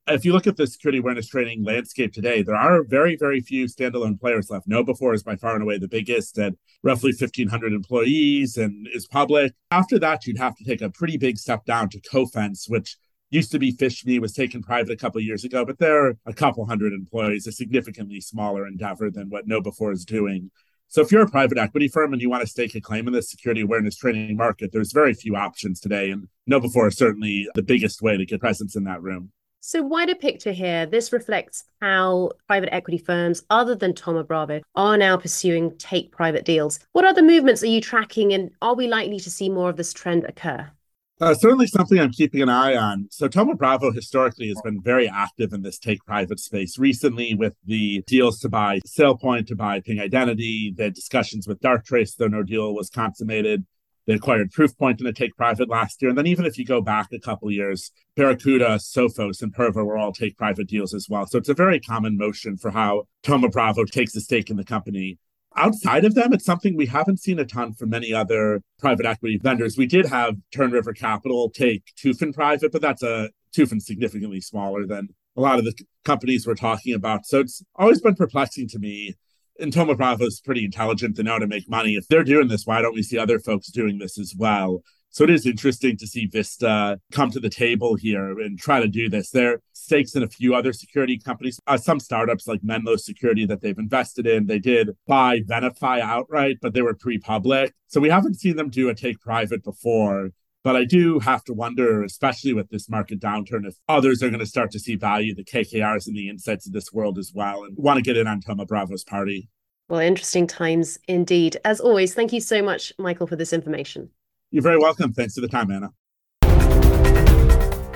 if 0.09 0.23
you 0.23 0.31
look 0.31 0.47
at 0.47 0.55
the 0.55 0.67
security 0.67 0.99
awareness 0.99 1.27
training 1.27 1.63
landscape 1.63 2.13
today, 2.13 2.41
there 2.41 2.55
are 2.55 2.83
very, 2.83 3.17
very 3.17 3.41
few 3.41 3.65
standalone 3.65 4.17
players 4.19 4.49
left. 4.49 4.67
KnowBe4 4.69 5.15
is 5.15 5.23
by 5.23 5.35
far 5.35 5.53
and 5.53 5.63
away 5.63 5.77
the 5.77 5.87
biggest 5.87 6.39
at 6.39 6.53
roughly 6.81 7.11
1,500 7.11 7.73
employees 7.73 8.57
and 8.57 8.87
is 8.93 9.05
public. 9.05 9.53
After 9.71 9.99
that, 9.99 10.25
you'd 10.25 10.37
have 10.37 10.55
to 10.55 10.63
take 10.63 10.81
a 10.81 10.89
pretty 10.89 11.17
big 11.17 11.37
step 11.37 11.65
down 11.65 11.89
to 11.89 11.99
Cofense, 11.99 12.69
which 12.69 12.95
used 13.31 13.51
to 13.51 13.59
be 13.59 13.73
PhishMe, 13.73 14.21
was 14.21 14.31
taken 14.31 14.63
private 14.63 14.93
a 14.93 14.97
couple 14.97 15.19
years 15.19 15.43
ago, 15.43 15.65
but 15.65 15.77
they're 15.77 16.17
a 16.25 16.33
couple 16.33 16.65
hundred 16.65 16.93
employees, 16.93 17.45
a 17.45 17.51
significantly 17.51 18.21
smaller 18.21 18.65
endeavor 18.65 19.11
than 19.11 19.29
what 19.29 19.47
KnowBe4 19.47 19.91
is 19.91 20.05
doing. 20.05 20.49
So 20.89 21.01
if 21.01 21.11
you're 21.11 21.23
a 21.23 21.29
private 21.29 21.57
equity 21.57 21.89
firm 21.89 22.13
and 22.13 22.21
you 22.21 22.29
want 22.29 22.41
to 22.41 22.47
stake 22.47 22.73
a 22.75 22.81
claim 22.81 23.07
in 23.07 23.13
the 23.13 23.21
security 23.21 23.61
awareness 23.61 23.97
training 23.97 24.37
market, 24.37 24.71
there's 24.71 24.93
very 24.93 25.13
few 25.13 25.35
options 25.35 25.81
today. 25.81 26.11
And 26.11 26.27
KnowBe4 26.49 26.87
is 26.87 26.97
certainly 26.97 27.47
the 27.55 27.63
biggest 27.63 28.01
way 28.01 28.15
to 28.15 28.25
get 28.25 28.39
presence 28.39 28.75
in 28.75 28.85
that 28.85 29.01
room. 29.01 29.31
So, 29.59 29.81
wider 29.81 30.15
picture 30.15 30.53
here, 30.53 30.85
this 30.85 31.11
reflects 31.11 31.65
how 31.81 32.31
private 32.47 32.73
equity 32.73 32.99
firms, 32.99 33.43
other 33.49 33.75
than 33.75 33.93
Thoma 33.93 34.23
Bravo, 34.23 34.61
are 34.75 34.97
now 34.97 35.17
pursuing 35.17 35.75
take 35.77 36.11
private 36.11 36.45
deals. 36.45 36.79
What 36.93 37.03
other 37.03 37.21
movements 37.21 37.63
are 37.63 37.67
you 37.67 37.81
tracking, 37.81 38.31
and 38.31 38.51
are 38.61 38.75
we 38.75 38.87
likely 38.87 39.19
to 39.19 39.29
see 39.29 39.49
more 39.49 39.69
of 39.69 39.75
this 39.75 39.91
trend 39.91 40.23
occur? 40.23 40.71
Uh, 41.19 41.33
certainly 41.33 41.65
something 41.65 41.99
I'm 41.99 42.11
keeping 42.11 42.43
an 42.43 42.49
eye 42.49 42.75
on. 42.75 43.07
So, 43.09 43.27
Thoma 43.27 43.55
Bravo 43.55 43.91
historically 43.91 44.49
has 44.49 44.61
been 44.63 44.79
very 44.79 45.09
active 45.09 45.51
in 45.51 45.63
this 45.63 45.79
take 45.79 46.05
private 46.05 46.39
space. 46.39 46.77
Recently, 46.77 47.33
with 47.33 47.55
the 47.65 48.03
deals 48.05 48.39
to 48.41 48.49
buy 48.49 48.81
SailPoint, 48.87 49.47
to 49.47 49.55
buy 49.55 49.79
Ping 49.79 49.99
Identity, 49.99 50.75
the 50.77 50.91
discussions 50.91 51.47
with 51.47 51.59
Darktrace, 51.59 52.15
though 52.17 52.27
no 52.27 52.43
deal 52.43 52.75
was 52.75 52.91
consummated. 52.91 53.65
They 54.05 54.13
acquired 54.13 54.51
Proofpoint 54.51 54.99
and 54.99 55.07
a 55.07 55.13
take 55.13 55.35
private 55.35 55.69
last 55.69 56.01
year. 56.01 56.09
And 56.09 56.17
then 56.17 56.27
even 56.27 56.45
if 56.45 56.57
you 56.57 56.65
go 56.65 56.81
back 56.81 57.07
a 57.11 57.19
couple 57.19 57.51
years, 57.51 57.91
Barracuda, 58.15 58.77
Sophos, 58.77 59.41
and 59.41 59.53
Perva 59.53 59.83
were 59.83 59.97
all 59.97 60.13
take 60.13 60.37
private 60.37 60.69
deals 60.69 60.93
as 60.93 61.07
well. 61.09 61.25
So 61.25 61.39
it's 61.39 61.49
a 61.49 61.53
very 61.53 61.79
common 61.79 62.15
motion 62.15 62.57
for 62.57 62.71
how 62.71 63.07
Thoma 63.23 63.49
Bravo 63.49 63.83
takes 63.83 64.15
a 64.15 64.21
stake 64.21 64.49
in 64.49 64.55
the 64.55 64.63
company. 64.63 65.17
Outside 65.57 66.05
of 66.05 66.15
them, 66.15 66.33
it's 66.33 66.45
something 66.45 66.77
we 66.77 66.85
haven't 66.85 67.19
seen 67.19 67.39
a 67.39 67.45
ton 67.45 67.73
from 67.73 67.89
many 67.89 68.13
other 68.13 68.61
private 68.79 69.05
equity 69.05 69.39
vendors. 69.41 69.77
We 69.77 69.87
did 69.87 70.05
have 70.05 70.35
Turn 70.53 70.71
River 70.71 70.93
Capital 70.93 71.49
take 71.49 71.91
Tufin 71.97 72.33
private, 72.33 72.71
but 72.71 72.81
that's 72.81 73.01
a 73.03 73.31
Tufin 73.55 73.81
significantly 73.81 74.39
smaller 74.39 74.85
than 74.85 75.09
a 75.35 75.41
lot 75.41 75.57
of 75.57 75.65
the 75.65 75.73
companies 76.05 76.45
we're 76.45 76.55
talking 76.55 76.93
about. 76.93 77.25
So 77.25 77.39
it's 77.39 77.63
always 77.75 78.01
been 78.01 78.15
perplexing 78.15 78.67
to 78.69 78.79
me 78.79 79.15
and 79.59 79.73
Thoma 79.73 79.95
Bravo 79.95 80.25
is 80.25 80.41
pretty 80.41 80.65
intelligent. 80.65 81.15
They 81.15 81.23
know 81.23 81.33
how 81.33 81.39
to 81.39 81.47
make 81.47 81.69
money. 81.69 81.95
If 81.95 82.07
they're 82.07 82.23
doing 82.23 82.47
this, 82.47 82.65
why 82.65 82.81
don't 82.81 82.93
we 82.93 83.03
see 83.03 83.17
other 83.17 83.39
folks 83.39 83.67
doing 83.67 83.97
this 83.97 84.19
as 84.19 84.35
well? 84.37 84.83
So 85.17 85.23
it 85.23 85.31
is 85.31 85.47
interesting 85.47 85.97
to 85.97 86.05
see 86.05 86.27
Vista 86.27 86.99
come 87.11 87.31
to 87.31 87.39
the 87.39 87.49
table 87.49 87.95
here 87.95 88.39
and 88.39 88.55
try 88.55 88.79
to 88.79 88.87
do 88.87 89.09
this. 89.09 89.31
There 89.31 89.53
are 89.53 89.61
stakes 89.73 90.13
in 90.13 90.21
a 90.21 90.27
few 90.27 90.53
other 90.53 90.71
security 90.73 91.17
companies, 91.17 91.59
uh, 91.65 91.77
some 91.77 91.99
startups 91.99 92.45
like 92.45 92.63
Menlo 92.63 92.97
Security 92.97 93.43
that 93.47 93.61
they've 93.61 93.79
invested 93.79 94.27
in. 94.27 94.45
They 94.45 94.59
did 94.59 94.91
buy 95.07 95.39
Venafi 95.39 96.01
outright, 96.01 96.57
but 96.61 96.75
they 96.75 96.83
were 96.83 96.93
pre-public. 96.93 97.73
So 97.87 97.99
we 97.99 98.11
haven't 98.11 98.39
seen 98.39 98.57
them 98.57 98.69
do 98.69 98.89
a 98.89 98.93
take 98.93 99.19
private 99.19 99.63
before. 99.63 100.33
But 100.63 100.75
I 100.75 100.85
do 100.85 101.17
have 101.17 101.43
to 101.45 101.53
wonder, 101.55 102.03
especially 102.03 102.53
with 102.53 102.69
this 102.69 102.87
market 102.87 103.19
downturn, 103.19 103.65
if 103.65 103.73
others 103.89 104.21
are 104.21 104.29
going 104.29 104.39
to 104.39 104.45
start 104.45 104.69
to 104.73 104.79
see 104.79 104.97
value, 104.97 105.33
the 105.33 105.43
KKRs 105.43 106.05
and 106.05 106.15
the 106.15 106.29
insights 106.29 106.67
of 106.67 106.73
this 106.73 106.93
world 106.93 107.17
as 107.17 107.31
well, 107.33 107.63
and 107.63 107.75
want 107.75 107.97
to 107.97 108.03
get 108.03 108.17
in 108.17 108.27
on 108.27 108.41
Thoma 108.41 108.67
Bravo's 108.67 109.03
party. 109.03 109.49
Well, 109.89 109.99
interesting 109.99 110.45
times 110.45 110.99
indeed. 111.07 111.57
As 111.65 111.79
always, 111.79 112.13
thank 112.13 112.33
you 112.33 112.41
so 112.41 112.61
much, 112.61 112.93
Michael, 112.99 113.25
for 113.25 113.35
this 113.35 113.51
information. 113.51 114.11
You're 114.51 114.63
very 114.63 114.77
welcome. 114.77 115.13
Thanks 115.13 115.35
for 115.35 115.41
the 115.41 115.47
time, 115.47 115.71
Anna. 115.71 115.91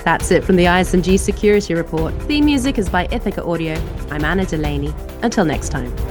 That's 0.04 0.32
it 0.32 0.44
from 0.44 0.56
the 0.56 0.66
ISMG 0.66 1.20
Security 1.20 1.76
Report. 1.76 2.14
Theme 2.24 2.46
music 2.46 2.78
is 2.78 2.90
by 2.90 3.08
Ithaca 3.12 3.44
Audio. 3.44 3.76
I'm 4.10 4.26
Anna 4.26 4.46
Delaney. 4.46 4.94
Until 5.22 5.46
next 5.46 5.70
time. 5.70 6.11